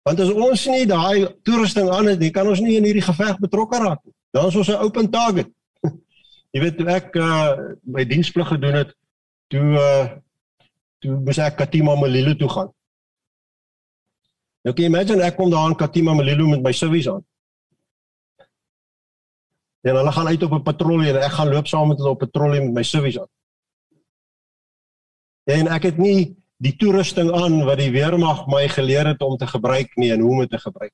[0.08, 3.42] Want as ons nie daai toerusting aan het nie, kan ons nie in hierdie geveg
[3.44, 4.14] betrokke raak nie.
[4.32, 5.50] Dan is ons 'n open target.
[6.54, 8.96] Jy weet toe ek uh my diensplig gedoen het,
[9.52, 10.06] toe uh
[11.04, 12.70] toe moes ek Katima Malilo toe gaan.
[14.64, 17.26] Nou kan jy imagine ek kom daar aan Katima Malilo met my civies aan.
[19.84, 22.24] En hulle gaan uit op 'n patrollie en ek gaan loop saam met hulle op
[22.24, 23.32] patrollie met my civies aan.
[25.44, 29.48] En ek het nie die toerusting aan wat die weermag my geleer het om te
[29.48, 30.94] gebruik nie en hoe om dit te gebruik.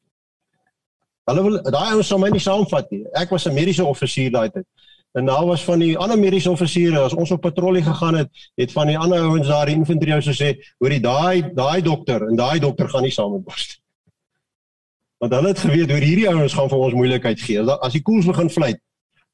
[1.30, 3.04] Hulle wil daai ouens sal my nie saamvat nie.
[3.16, 4.68] Ek was 'n mediese offisier daai tyd.
[5.14, 8.72] En daar was van die ander mediese offisiere as ons op patrollie gegaan het, het
[8.72, 12.60] van die ander ouens daar die infanterie ouens gesê, "Hoorie, daai daai dokter en daai
[12.60, 13.84] dokter gaan nie saam met ons nie."
[15.18, 17.62] Want hulle het geweet hoe hierdie ouens gaan vir ons moeilikheid gee.
[17.62, 18.78] As die koels begin vlieg,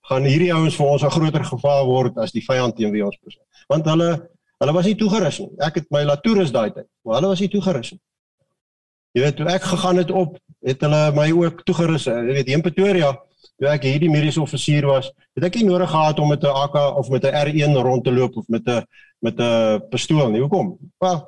[0.01, 3.17] gaan hierdie ouens vir ons 'n groter gevaar word as die vyand teen wie ons
[3.23, 3.41] besit.
[3.67, 4.29] Want hulle
[4.59, 5.49] Hulle was nie toegerus nie.
[5.63, 8.01] Ek het my laat toerus daai tyd, maar hulle was nie toegerus nie.
[9.15, 10.35] Jy weet, toe ek gegaan het op,
[10.67, 12.05] het hulle my ook toegerus.
[12.11, 13.13] Jy weet, in Pretoria,
[13.59, 16.75] toe ek hierdie mediese offisier was, het ek nie nodig gehad om met 'n AK
[16.99, 18.83] of met 'n R1 rond te loop of met 'n
[19.21, 20.41] met 'n pistool nie.
[20.41, 20.77] Hoekom?
[20.99, 21.27] Wel,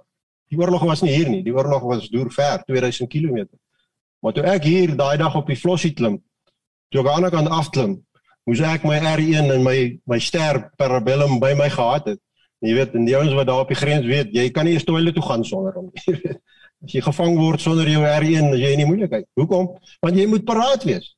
[0.50, 1.44] die oorlog was nie hier nie.
[1.44, 3.48] Die oorlog was deur ver, 2000 km.
[4.20, 6.22] Maar toe ek hier daai dag op die Flossie klim,
[6.90, 8.06] toe ek aan die kant afklim,
[8.46, 12.20] moes ek my R1 en my my ster Parabellum by my gehad het.
[12.62, 14.86] Jy weet, en die ouens wat daar op die grens weet, jy kan nie eens
[14.86, 16.36] toilet toe gaan sonder hom nie.
[16.86, 19.28] As jy gevang word sonder jou R1, as jy in die moeilikheid.
[19.38, 19.68] Hoekom?
[20.01, 21.12] Want jy moet paraat wees.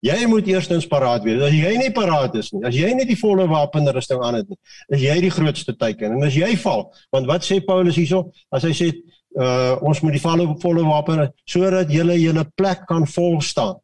[0.00, 1.42] Jy moet eerstens paraat wees.
[1.44, 4.56] As jy nie paraat is nie, as jy nie die volle wapenrusting aan het nie,
[4.96, 6.16] is jy die grootste teiken.
[6.16, 8.30] En as jy val, want wat sê Paulus hierso?
[8.48, 8.88] As hy sê
[9.36, 13.76] uh ons moet die volle volle wapen sodat jy julle plek kan vol staan.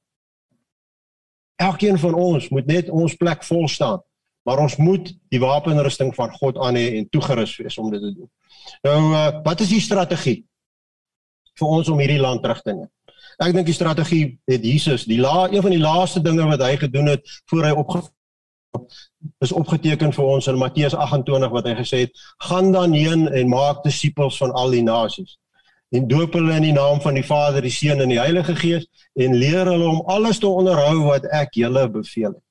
[1.61, 4.01] Elkeen van ons moet net ons plek vol staan
[4.47, 8.13] maar ons moet die wapenrusting van God aan hê en toegerus wees om dit te
[8.15, 8.31] doen.
[8.87, 10.39] Nou uh, wat is die strategie
[11.57, 12.91] vir ons om hierdie land terug te neem?
[13.43, 16.77] Ek dink die strategie het Jesus, die la een van die laaste dinge wat hy
[16.81, 18.07] gedoen het voor hy opge
[19.45, 23.49] is opgeteken vir ons in Matteus 28 wat hy gesê het: "Gaan dan heen en
[23.49, 25.39] maak disippels van al die nasies
[25.95, 28.87] en doop hulle in die naam van die Vader, die Seun en die Heilige Gees
[29.15, 32.45] en leer hulle om alles te onderhou wat ek julle beveel het."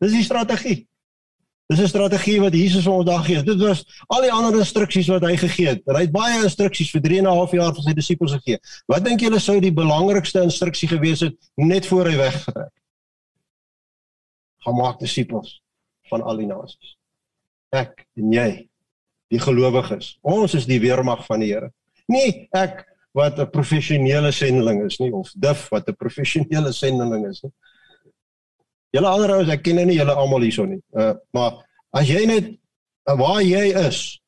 [0.00, 0.86] Dis die strategie.
[1.70, 3.42] Dis 'n strategie wat Jesus vir ons daag gee.
[3.42, 5.82] Dit was al die ander instruksies wat hy gegee het.
[5.86, 8.58] Hy het baie instruksies vir 3 en 'n half jaar vir sy disippels gegee.
[8.86, 12.72] Wat dink julle sou die belangrikste instruksie gewees het net voor hy weggetrek?
[14.66, 15.62] Gaan maak disippels
[16.10, 16.96] van al die nasies.
[17.70, 18.68] Ek en jy,
[19.30, 20.18] die gelowiges.
[20.22, 21.70] Ons is die weermag van die Here.
[22.08, 27.42] Nie ek wat 'n professionele sendeling is nie of dif wat 'n professionele sendeling is
[27.42, 27.52] nie.
[28.94, 30.80] Julle ander ouens, ek ken nou nie julle almal hierso nie.
[30.96, 31.60] Uh maar
[31.94, 34.20] as jy net uh, waar jy is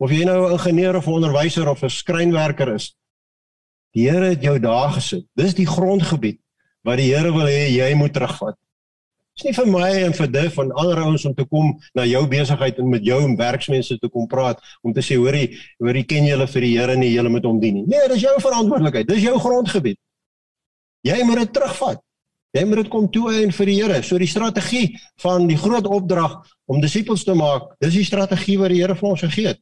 [0.00, 2.94] of jy nou 'n ingenieur of 'n onderwyser of 'n skrynwerker is,
[3.92, 5.24] die Here het jou daar gesit.
[5.34, 6.40] Dis die grondgebied
[6.84, 8.56] wat die Here wil hê jy moet terugvat.
[9.36, 12.22] Dis nie vir my en vir Div en ander ouens om te kom na jou
[12.26, 16.24] besigheid en met jou en werksmense te kom praat om te sê hoorie, hoorie ken
[16.24, 17.84] julle vir die Here nie, julle moet hom dien nie.
[17.84, 19.08] Nee, dis jou verantwoordelikheid.
[19.08, 19.98] Dis jou grondgebied.
[21.04, 22.00] Jy moet dit terugvat.
[22.56, 24.00] Jy moet dit kom toe en vir die Here.
[24.02, 24.86] So die strategie
[25.20, 26.38] van die groot opdrag
[26.70, 29.60] om disippels te maak, dis die strategie wat die Here vir ons gegee het.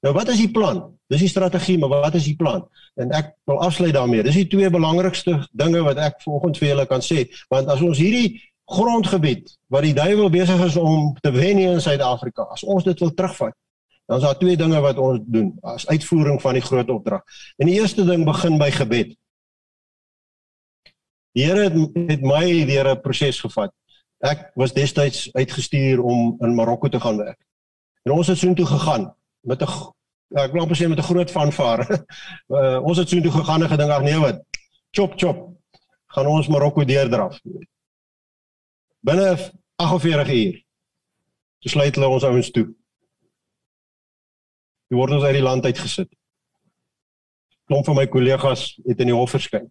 [0.00, 0.80] Nou wat is die plan?
[1.12, 2.62] Dis die strategie, maar wat is die plan?
[2.96, 4.24] En ek wil afsluit daarmee.
[4.24, 8.00] Dis die twee belangrikste dinge wat ek vanoggend vir julle kan sê, want as ons
[8.00, 8.38] hierdie
[8.70, 13.12] grondgebied wat die duiwel besig is om te wen in Suid-Afrika, as ons dit wil
[13.18, 13.56] terugvat,
[14.08, 17.42] dan is daar twee dinge wat ons doen as uitvoering van die groot opdrag.
[17.58, 19.12] En die eerste ding begin by gebed.
[21.32, 21.76] Die Here het,
[22.10, 23.72] het my deur 'n proses gevat.
[24.20, 27.38] Ek was destyds uitgestuur om in Marokko te gaan werk.
[28.02, 29.66] En ons het soontoe gegaan met 'n
[30.30, 32.06] ja, ek wil amper sê met 'n groot fanfare.
[32.48, 34.42] uh, ons het soontoe gegaan en gedink ag nee wat.
[34.90, 35.56] chop chop
[36.06, 37.40] gaan ons Marokko deurdraf.
[39.00, 39.36] Binne
[39.76, 40.64] 48 uur.
[41.58, 42.66] Toe sluit hulle ons ouens toe.
[44.88, 46.10] Die word ons uit die land uitgesit.
[47.64, 49.70] Klomp van my kollegas het in die hof verskyn.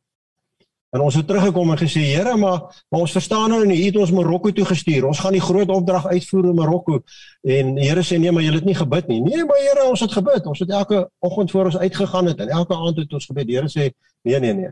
[0.89, 3.97] En ons het teruggekom en gesê, "Here, maar, maar ons verstaan nou nie, u het
[3.97, 5.05] ons Marokko toe gestuur.
[5.05, 7.03] Ons gaan die groot opdrag uitvoer in Marokko."
[7.41, 9.99] En die Here sê, "Nee, maar julle het nie gebid nie." "Nee, maar Here, ons
[9.99, 10.45] het gebid.
[10.45, 13.55] Ons het elke oggend voor ons uitgegaan het en elke aand het ons gebid." Die
[13.55, 14.69] Here sê, "Nee, nee, nee.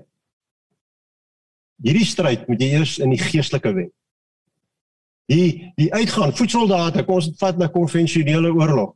[1.84, 3.91] Hierdie stryd moet jy eers in die geestelike wen.
[5.26, 8.95] Die die uitgaan, voetsoldate, kom ons vat na konvensionele oorlog.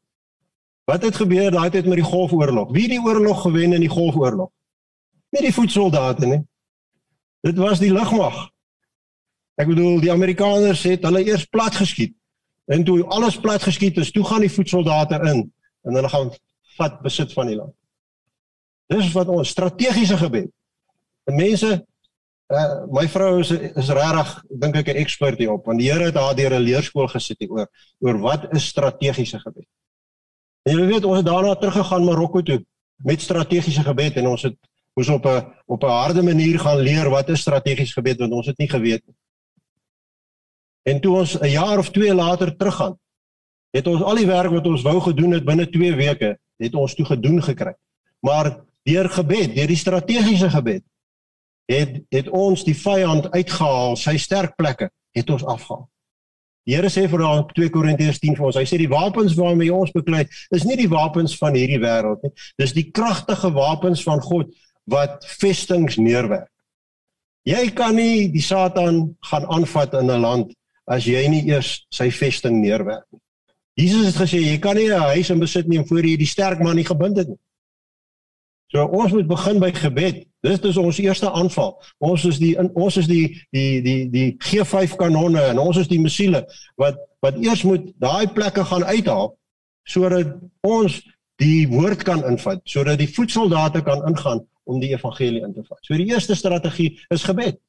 [0.90, 2.72] Wat het gebeur daai tyd met die Golfoorlog?
[2.72, 4.50] Wie het die oorlog gewen in die Golfoorlog?
[5.30, 6.42] Nie die voetsoldate nie.
[7.42, 8.50] Dit was die lugmag.
[9.62, 12.16] Ek bedoel die Amerikaners het hulle eers plat geskiet.
[12.72, 15.46] En toe alles plat geskiet is, toe gaan die voetsoldate in
[15.82, 16.30] en hulle gaan
[16.78, 17.74] vat besit van die land.
[18.92, 20.52] Dis wat ons strategiese gebed.
[21.30, 21.70] En mense
[22.52, 22.64] uh,
[22.94, 24.32] my vrou is is regtig
[24.64, 27.68] dink ek 'n ekspert hierop want die Here het haar deur 'n leerskool gesit oor
[28.00, 29.68] oor wat is strategiese gebed.
[30.70, 32.66] En jy weet ons het daarna teruggegaan Marokko toe
[33.04, 34.58] met strategiese gebed en ons het
[34.94, 38.46] moes op 'n op 'n harde manier gaan leer wat is strategies gebed want ons
[38.46, 39.16] het nie geweet nie.
[40.84, 43.00] En toe ons 'n jaar of 2 later teruggaan,
[43.72, 46.96] het ons al die werk wat ons wou gedoen het binne 2 weke, het ons
[46.96, 47.74] toe gedoen gekry.
[48.20, 50.84] Maar deur gebed, deur die strategiese gebed,
[51.66, 55.88] het het ons die vyand uitgehaal, sy sterk plekke het ons afgehaal.
[56.68, 58.58] Die Here sê vir ons 2 Korintiërs 10 vir ons.
[58.60, 62.32] Hy sê die wapens waarmee ons beklei is nie die wapens van hierdie wêreld nie.
[62.62, 64.52] Dis die kragtige wapens van God
[64.92, 66.50] wat vestings neerwerk.
[67.48, 70.52] Jy kan nie die Satan gaan aanvat in 'n land
[70.86, 73.22] as jy nie eers sy vesting neerwerk nie.
[73.82, 76.60] Jesus het gesê jy kan nie 'n huis in besit neem voor jy die sterk
[76.60, 77.40] man nie gebind het nie.
[78.72, 80.28] So ons moet begin by gebed.
[80.42, 81.76] Dis dis ons eerste aanval.
[82.00, 86.00] Ons is die ons is die die die die G5 kanonne en ons is die
[86.00, 86.46] missiele
[86.80, 89.36] wat wat eers moet daai plekke gaan uithaal
[89.84, 91.02] sodat ons
[91.42, 95.80] die woord kan invat, sodat die voetsoldate kan ingaan om die evangelie in te vat.
[95.86, 97.60] So die eerste strategie is gebed.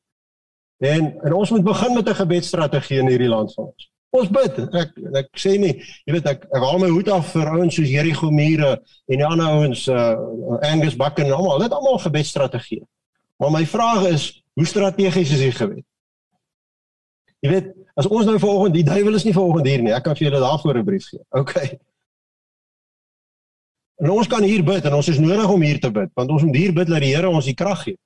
[0.83, 3.91] En en ons moet begin met 'n gebedsstrategie in hierdie land van ons.
[4.11, 4.59] Ons bid.
[4.77, 5.73] Ek ek sê nie,
[6.05, 8.73] jy weet ek ek haal my hoed af vir ouens soos Jericho Mure
[9.09, 10.17] en die ander ouens uh
[10.69, 11.59] Angus Bakken en almal.
[11.59, 12.83] Dit almal gebedsstrategie.
[13.37, 15.85] Maar my vraag is, hoe strategies is die gebed?
[17.43, 19.95] Jy weet, as ons nou vanoggend die duiwel is nie vanoggend hier nie.
[19.97, 21.25] Ek kan vir julle daarvoor 'n brief gee.
[21.31, 21.79] Okay.
[24.03, 26.43] En ons kan hier bid en ons is nodig om hier te bid want ons
[26.43, 27.99] moet hier bid dat die Here ons die krag gee.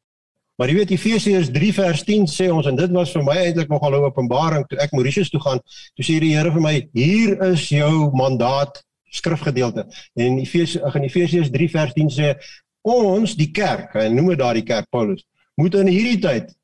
[0.57, 3.72] Maar jy weet Efesiërs 3 vers 10 sê ons en dit was vir my eintlik
[3.72, 5.61] nogal 'n openbaring toe ek Mauritius toe gaan.
[5.97, 9.86] Toe sê die Here vir my: "Hier is jou mandaat skrifgedeelte."
[10.16, 12.34] En Efesiërs in Efesiërs 3 vers 10 sê
[12.82, 15.24] ons die kerk, hy noem dit daardie kerk Paulus,
[15.57, 16.55] moet in hierdie tyd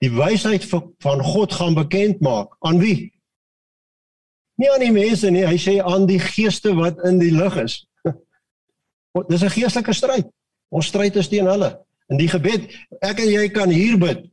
[0.00, 0.64] die wysheid
[0.98, 3.12] van God gaan bekend maak aan wie?
[4.56, 7.86] Nie aan die mense nie, hy sê aan die geeste wat in die lig is.
[9.28, 10.26] Dis 'n geestelike stryd.
[10.68, 11.80] Ons stryd is teen hulle.
[12.08, 14.30] In die gebed, ek en jy kan hier bid.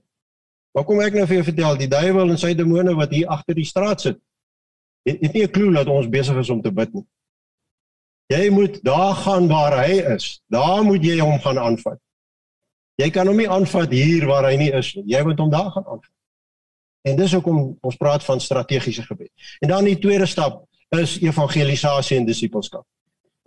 [0.74, 3.56] Maar kom ek nou vir jou vertel, die duiwel en sy demone wat hier agter
[3.56, 4.20] die straat sit,
[5.08, 7.06] het, het nie 'n klou dat ons besig is om te bid nie.
[8.30, 10.42] Jy moet daar gaan waar hy is.
[10.48, 11.98] Daar moet jy hom gaan aanvat.
[12.96, 15.04] Jy kan hom nie aanvat hier waar hy nie is nie.
[15.16, 16.14] Jy moet hom daar gaan aanvat.
[17.08, 19.32] En dis hoekom ons praat van strategiese gebed.
[19.60, 22.86] En dan die tweede stap is evangelisasie en disippelskap.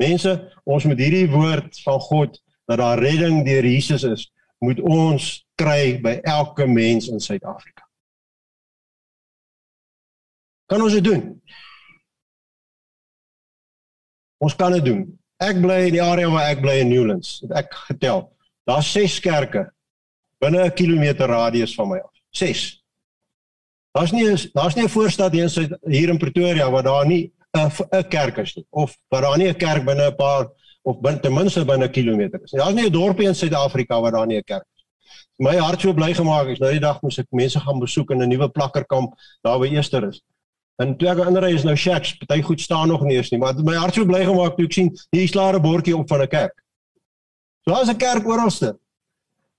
[0.01, 0.33] Mense,
[0.65, 2.39] ons moet hierdie woord van God
[2.71, 4.29] dat daar redding deur Jesus is,
[4.63, 7.85] moet ons kry by elke mens in Suid-Afrika.
[10.71, 11.25] Kan ons dit doen?
[14.43, 15.03] Ons kan dit doen.
[15.43, 17.41] Ek bly in die area waar ek bly in Newlands.
[17.51, 18.25] Ek getel.
[18.69, 19.67] Daar's 6 kerke
[20.43, 22.15] binne 'n kilometer radius van my af.
[22.31, 22.83] 6.
[23.95, 24.25] Daar's nie
[24.55, 28.39] daar's nie 'n voorstad hier in hier in Pretoria waar daar nie 'n 'n kerk
[28.39, 30.49] is nie of waar daar nie 'n kerk binne 'n paar
[30.83, 32.51] of binne ten minste binne 'n kilometer is.
[32.51, 34.85] Daar's nie 'n dorpie in Suid-Afrika waar daar nie 'n kerk is.
[35.39, 38.23] My hart so bly gemaak is nou die dag moes ek mense gaan besoek in
[38.23, 40.23] 'n nuwe plakkerkamp daar by Easter is.
[40.79, 43.75] En ek inry is nou shacks, party goed staan nog nie eens nie, maar my
[43.75, 46.63] hart so bly gemaak toe ek sien hier slaare bordjie op van 'n kerk.
[47.65, 48.79] So daar's 'n kerk oralste.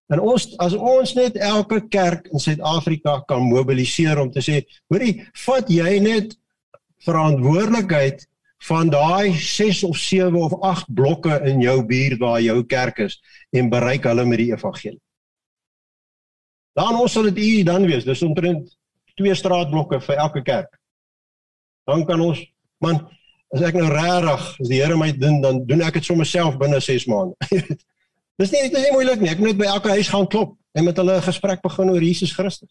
[0.09, 5.23] En ons as ons net elke kerk in Suid-Afrika kan mobiliseer om te sê, hoorie,
[5.45, 6.35] vat jy net
[7.05, 8.27] verantwoordelikheid
[8.67, 13.19] van daai 6 of 7 of 8 blokke in jou buurt waar jou kerk is
[13.51, 15.01] en bereik hulle met die evangelie.
[16.73, 18.05] Dan ons sal dit hier dan wees.
[18.07, 18.71] Dis omtrent
[19.19, 20.79] twee straatblokke vir elke kerk.
[21.85, 22.39] Dan kan ons
[22.81, 23.03] man
[23.53, 26.57] as ek nou regtig as die Here my doen dan doen ek dit sommer self
[26.57, 27.35] binne 6 maande.
[28.41, 29.29] dis nie dit is nie moeilik nie.
[29.29, 30.57] Ek moet net by elke huis gaan klop.
[30.73, 32.69] en met hulle 'n gesprek begin oor Jesus Christus.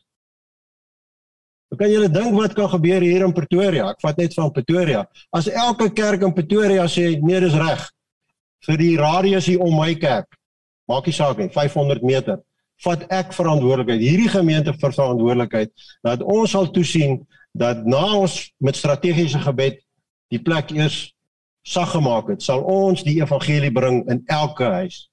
[1.73, 3.87] Hoe kan julle dink wat kan gebeur hier in Pretoria?
[3.95, 5.07] Ek vat net van Pretoria.
[5.33, 7.87] As elke kerk in Pretoria sê nee, dis reg
[8.67, 10.37] vir die radius hier om my kerk.
[10.91, 12.43] Maak nie saak nie, 500 meter.
[12.85, 15.73] Vat ek verantwoordelikheid, hierdie gemeente vir verantwoordelikheid
[16.05, 17.23] dat ons sal toesien
[17.57, 19.81] dat na ons met strategiese gebed
[20.29, 21.07] die plek eers
[21.65, 25.07] sag gemaak het, sal ons die evangelie bring in elke huis.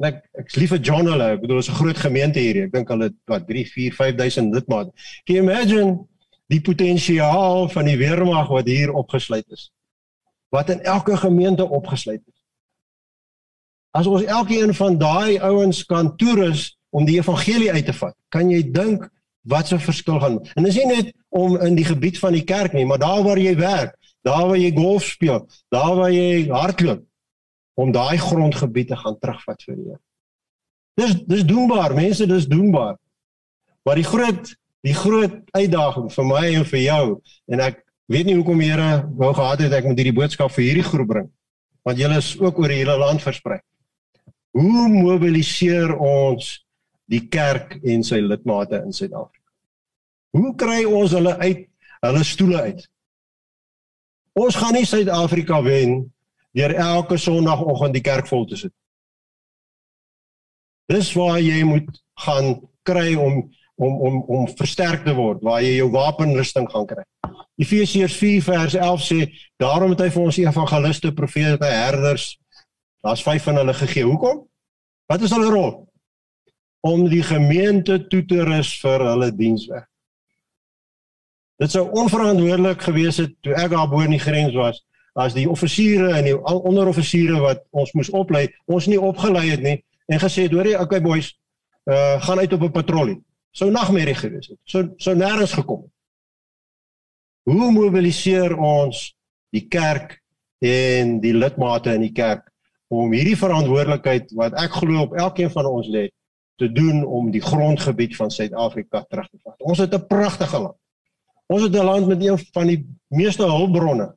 [0.00, 1.28] En ek ek's lief vir John hulle.
[1.36, 2.64] Ek bedoel, is 'n groot gemeente hier.
[2.64, 4.92] Ek dink hulle het wat 3, 4, 5000 lidmate.
[5.26, 6.08] Can you imagine
[6.48, 9.70] die potensiaal van die weermag wat hier opgesluit is?
[10.50, 12.40] Wat in elke gemeente opgesluit is.
[13.92, 18.50] As ons elkeen van daai ouens kan toerus om die evangelie uit te vat, kan
[18.50, 19.08] jy dink
[19.48, 20.40] wat so verskil gaan.
[20.56, 23.38] En dis nie net om in die gebied van die kerk nie, maar daar waar
[23.38, 27.04] jy werk, daar waar jy golf speel, daar waar jy hardloop
[27.74, 30.00] om daai grondgebiede gaan terugvat vir die Here.
[31.00, 32.98] Dis dis doenbaar, mense, dis doenbaar.
[33.86, 34.52] Maar die groot
[34.82, 37.04] die groot uitdaging vir my en vir jou
[37.54, 40.66] en ek weet nie hoekom die Here wou gehad het ek moet hierdie boodskap vir
[40.68, 41.28] hierdie groep bring.
[41.86, 43.60] Want julle is ook oor die hele land versprei.
[44.52, 46.58] Hoe mobiliseer ons
[47.10, 49.48] die kerk en sy lidmate in Suid-Afrika?
[50.36, 51.68] Hoe kry ons hulle uit
[52.02, 52.82] hulle stoele uit?
[54.38, 55.98] Ons gaan nie Suid-Afrika wen
[56.56, 58.72] deur elke sonoggend die kerk vol te sit.
[60.92, 61.88] Dis waar jy moet
[62.20, 63.44] gaan kry om
[63.82, 67.02] om om om versterk te word, waar jy jou wapenrusting gaan kry.
[67.58, 69.18] Efesiërs 4 vers 11 sê,
[69.58, 72.36] daarom het hy vir ons evangeliste, profete, herders,
[73.02, 74.04] daar's vyf van hulle gegee.
[74.06, 74.44] Hoekom?
[75.10, 75.72] Wat is hulle rol?
[76.86, 79.88] Om die gemeente toe te rus vir hulle dienswerk.
[81.62, 84.80] Dit sou onverantwoordelik gewees het toe ek daar bo in die grens was
[85.12, 89.84] as die offisiere en die onderoffisiere wat ons moes oplei, ons nie opgelei het nie
[90.08, 91.38] en gesê het, "Hoerie, okay boys,
[91.90, 94.58] uh gaan uit op 'n patrollie." Sou nagmerrie gewees het.
[94.64, 95.84] Sou sou nêrens gekom.
[97.42, 99.14] Hoe mobiliseer ons
[99.50, 100.22] die kerk
[100.58, 102.48] en die lidmate in die kerk
[102.92, 106.08] om hierdie verantwoordelikheid wat ek glo op elkeen van ons lê
[106.60, 109.56] te doen om die grondgebied van Suid-Afrika terug te vat.
[109.58, 110.78] Ons het 'n pragtige land.
[111.46, 114.14] Ons het 'n land met een van die meeste hulpbronne.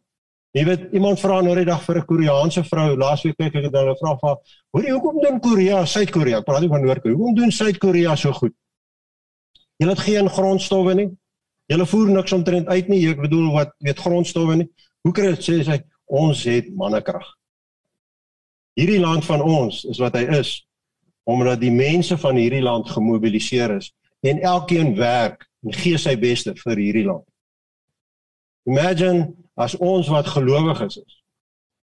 [0.56, 3.74] Jy weet, iemand vra nou die dag vir 'n Koreaanse vrou, laasweek kyk ek het
[3.76, 4.38] hulle vra van,
[4.72, 8.54] "Hoekom hoekom doen Korea, Suid-Korea, praat nie van Noord-Korea, hoekom doen Suid-Korea so goed?"
[9.78, 11.10] Julle het geen grondstowwe nie.
[11.68, 13.02] Julle voer niks omtrent uit nie.
[13.10, 14.70] Ek bedoel wat weet grondstowwe nie.
[15.04, 17.26] Hoe kry dit sê sy ons het mannekrag.
[18.80, 20.62] Hierdie land van ons is wat hy is
[21.26, 23.92] omdat die mense van hierdie land gemobiliseer is
[24.22, 27.26] en elkeen werk en gee sy beste vir hierdie land.
[28.70, 31.22] Imagine as ons wat gelowiges is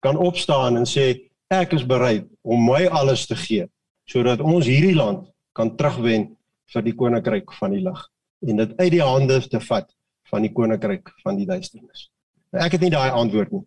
[0.01, 3.69] kan opstaan en sê ek is bereid om my alles te gee
[4.09, 6.31] sodat ons hierdie land kan terugwen
[6.73, 8.01] vir die koninkryk van die lig
[8.49, 9.91] en dit uit die hande te vat
[10.33, 12.09] van die koninkryk van die duisternis.
[12.53, 13.65] Nou, ek het nie daai antwoord nie.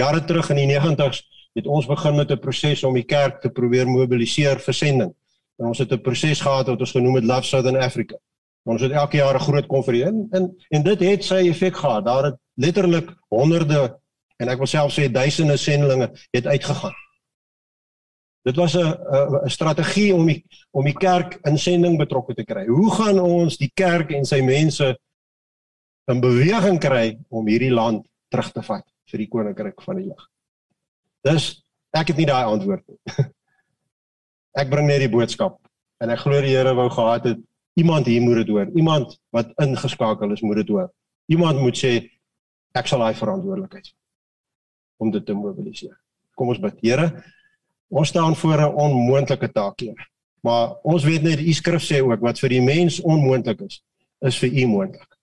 [0.00, 1.22] Jare terug in die 90's
[1.54, 5.12] het ons begin met 'n proses om die kerk te probeer mobiliseer vir sending.
[5.58, 8.16] En ons het 'n proses gehad wat ons genoem het Love Southern Africa.
[8.66, 12.04] Ons het elke jaar 'n groot konferensie en, en en dit het sy effek gehad.
[12.04, 13.96] Daar het letterlik honderde
[14.40, 16.94] en ek wil self sê duisende sendlinge het uitgegaan.
[18.44, 18.92] Dit was 'n
[19.44, 22.66] 'n strategie om die om die kerk in sending betrokke te kry.
[22.66, 24.96] Hoe gaan ons die kerk en sy mense
[26.06, 30.28] in beweging kry om hierdie land terug te vat vir die koninkryk van die lig?
[31.24, 32.98] Dis ek het nie daai antwoord nie.
[34.60, 35.58] Ek bring net die boodskap
[36.00, 37.38] en ek glo die Here wou gehad het
[37.74, 38.70] Iemand hier moet dit hoor.
[38.74, 40.92] Iemand wat ingeskakel is moet dit hoor.
[41.26, 41.92] Iemand moet sê
[42.74, 43.92] ek sal daai verantwoordelikheid
[45.02, 45.94] om dit te mobiliseer.
[46.34, 46.78] Kom ons bid.
[46.82, 47.08] Here,
[47.88, 50.10] ons staan voor 'n onmoontlike taak hier.
[50.42, 53.82] Maar ons weet net u skrif sê ook wat vir die mens onmoontlik is,
[54.20, 55.18] is vir u moontlik.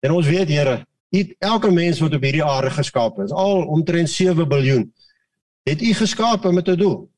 [0.00, 4.10] En ons weet Here, u elke mens wat op hierdie aarde geskaap is, al omtrent
[4.10, 4.88] 7 miljard,
[5.64, 7.08] het u geskaap met 'n doel.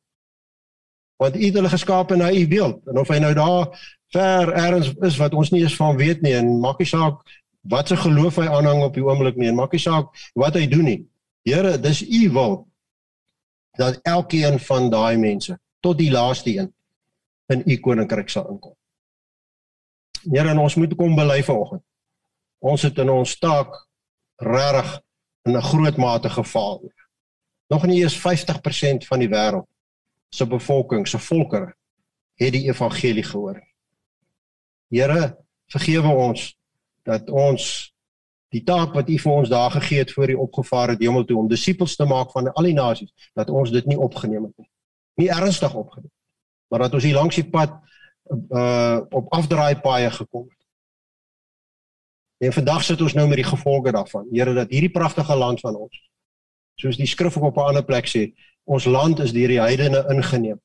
[1.16, 2.86] Want u het hulle geskaap na u beeld.
[2.86, 6.34] En of hy nou daar ver ergens is wat ons nie eens van weet nie
[6.34, 7.22] en maak nie saak
[7.61, 10.66] wat se geloof hy aanhang op die oomblik nie en maak nie saak wat hy
[10.70, 11.00] doen nie.
[11.44, 12.54] Here, dis u wil
[13.78, 16.72] dat elkeen van daai mense tot die laaste een
[17.52, 18.74] in u koninkryk sal inkom.
[20.28, 21.84] Here, ons moet kom bely vanoggend.
[22.61, 23.72] Ons het in ons taak
[24.36, 25.00] regtig
[25.48, 26.92] in 'n groot mate gefaal.
[27.68, 29.68] Nog nie eens 50% van die wêreld
[30.28, 31.74] se bevolking, se volkere
[32.34, 33.61] het die evangelie gehoor.
[34.88, 35.36] Here,
[35.66, 36.59] vergewe ons
[37.03, 37.94] dat ons
[38.51, 41.38] die taak wat U vir ons daar gegee het voor U opgevaar het hemel toe
[41.38, 44.70] om disippels te maak van al die nasies, dat ons dit nie opgeneem het nie.
[45.14, 46.11] Nie ernstig opgeneem.
[46.70, 47.72] maar dat ons hier langs die pad
[48.30, 50.66] uh op afdraai paaie gekom het.
[52.46, 54.28] En vandag sit ons nou met die gevolge daarvan.
[54.30, 55.98] Here dat hierdie pragtige land van ons
[56.80, 58.32] soos die skrif ook op 'n ander plek sê,
[58.64, 60.61] ons land is deur die heidene ingeneem.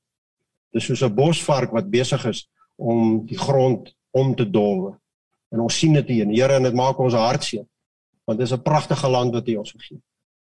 [0.72, 5.00] Dis soos 'n bosvark wat besig is om die grond om te dolwe.
[5.56, 7.64] En ons sien dit hier, Here, en dit maak ons hartseer.
[8.28, 10.04] Want dis 'n pragtige land wat U ons gegee het.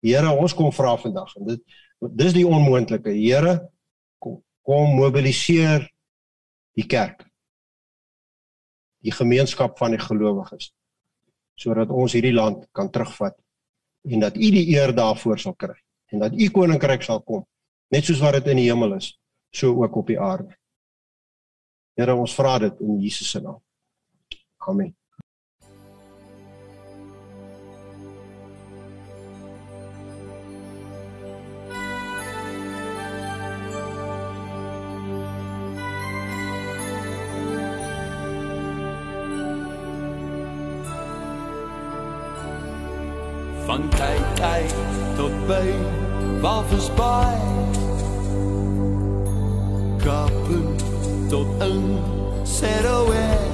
[0.02, 1.60] Here, ons kom vra vandag en dit
[2.00, 3.10] dis die onmoontlike.
[3.10, 3.70] Here,
[4.18, 5.88] kom kom mobiliseer
[6.78, 7.26] die kerk.
[9.02, 10.72] Die gemeenskap van die gelowiges
[11.54, 13.36] sodat ons hierdie land kan terugvat
[14.08, 15.76] en dat U die eer daarvoor sal kry
[16.10, 17.44] en dat U koninkryk sal kom
[17.92, 19.12] net soos wat dit in die hemel is
[19.52, 20.54] so ook op die aarde.
[21.94, 23.60] Here ons vra dit in Jesus se naam.
[24.66, 24.94] Amen.
[43.66, 44.74] van tyd tyd
[45.16, 45.68] tot by
[46.42, 47.38] Walvis Bay
[50.02, 50.66] Kapen
[51.30, 51.98] tot in
[52.44, 53.51] Saraway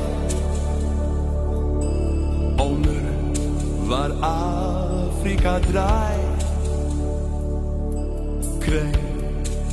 [3.99, 6.19] waar Afrika draai
[8.59, 8.91] kry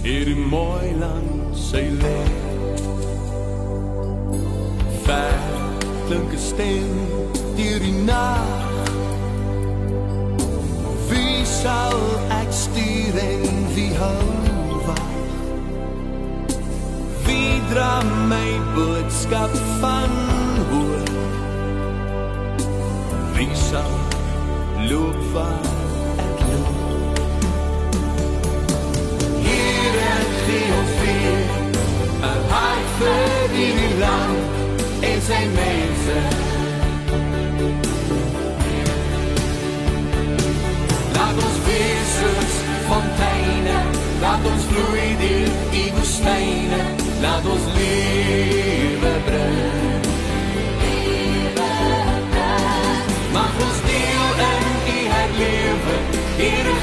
[0.04, 2.22] hier mooi land sy lê
[5.06, 5.42] ver
[6.08, 6.94] klink 'n stem
[7.58, 8.64] deur die nag
[11.66, 12.00] sal
[12.42, 14.26] ek stuur en wie hou
[14.88, 15.14] wag
[17.28, 17.94] wie dra
[18.32, 19.54] my boodskap
[19.84, 20.18] van
[20.72, 21.14] hoor
[23.38, 24.05] wie sal
[24.90, 25.62] loop waar
[26.26, 27.18] ek loop
[29.48, 31.46] hier en hier ons weer
[32.30, 36.20] een hart vir die land en sy mense
[41.16, 42.58] Laat ons wees soos
[42.90, 43.78] fonteine,
[44.22, 46.84] laat ons vloei deur die woestyne,
[47.24, 49.75] laat ons lewe bring.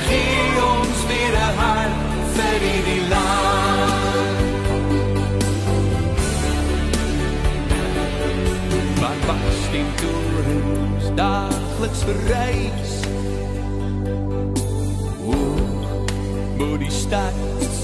[0.08, 1.96] Gee ons weer 'n hart
[2.36, 4.40] vir die land.
[9.02, 12.92] Wat pas die torens daagliks verrys?
[16.58, 17.34] Bo die stad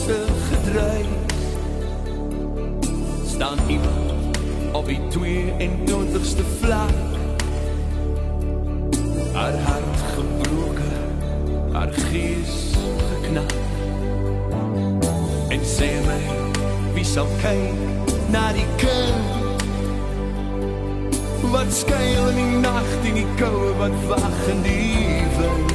[0.05, 0.19] se
[0.51, 1.19] gedruis
[3.27, 4.37] staan iemand
[4.73, 7.08] op die 22ste vlak
[12.11, 12.55] gees
[13.11, 13.53] geknak
[15.55, 16.21] en sê my
[16.95, 17.79] wie sal kyk
[18.33, 19.27] na die kind
[21.53, 25.73] wat skuil in die nacht in die koue wat wag in die wind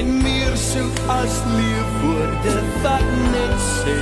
[0.00, 2.56] en meer soek as leefwoorde
[2.86, 3.98] wat net sê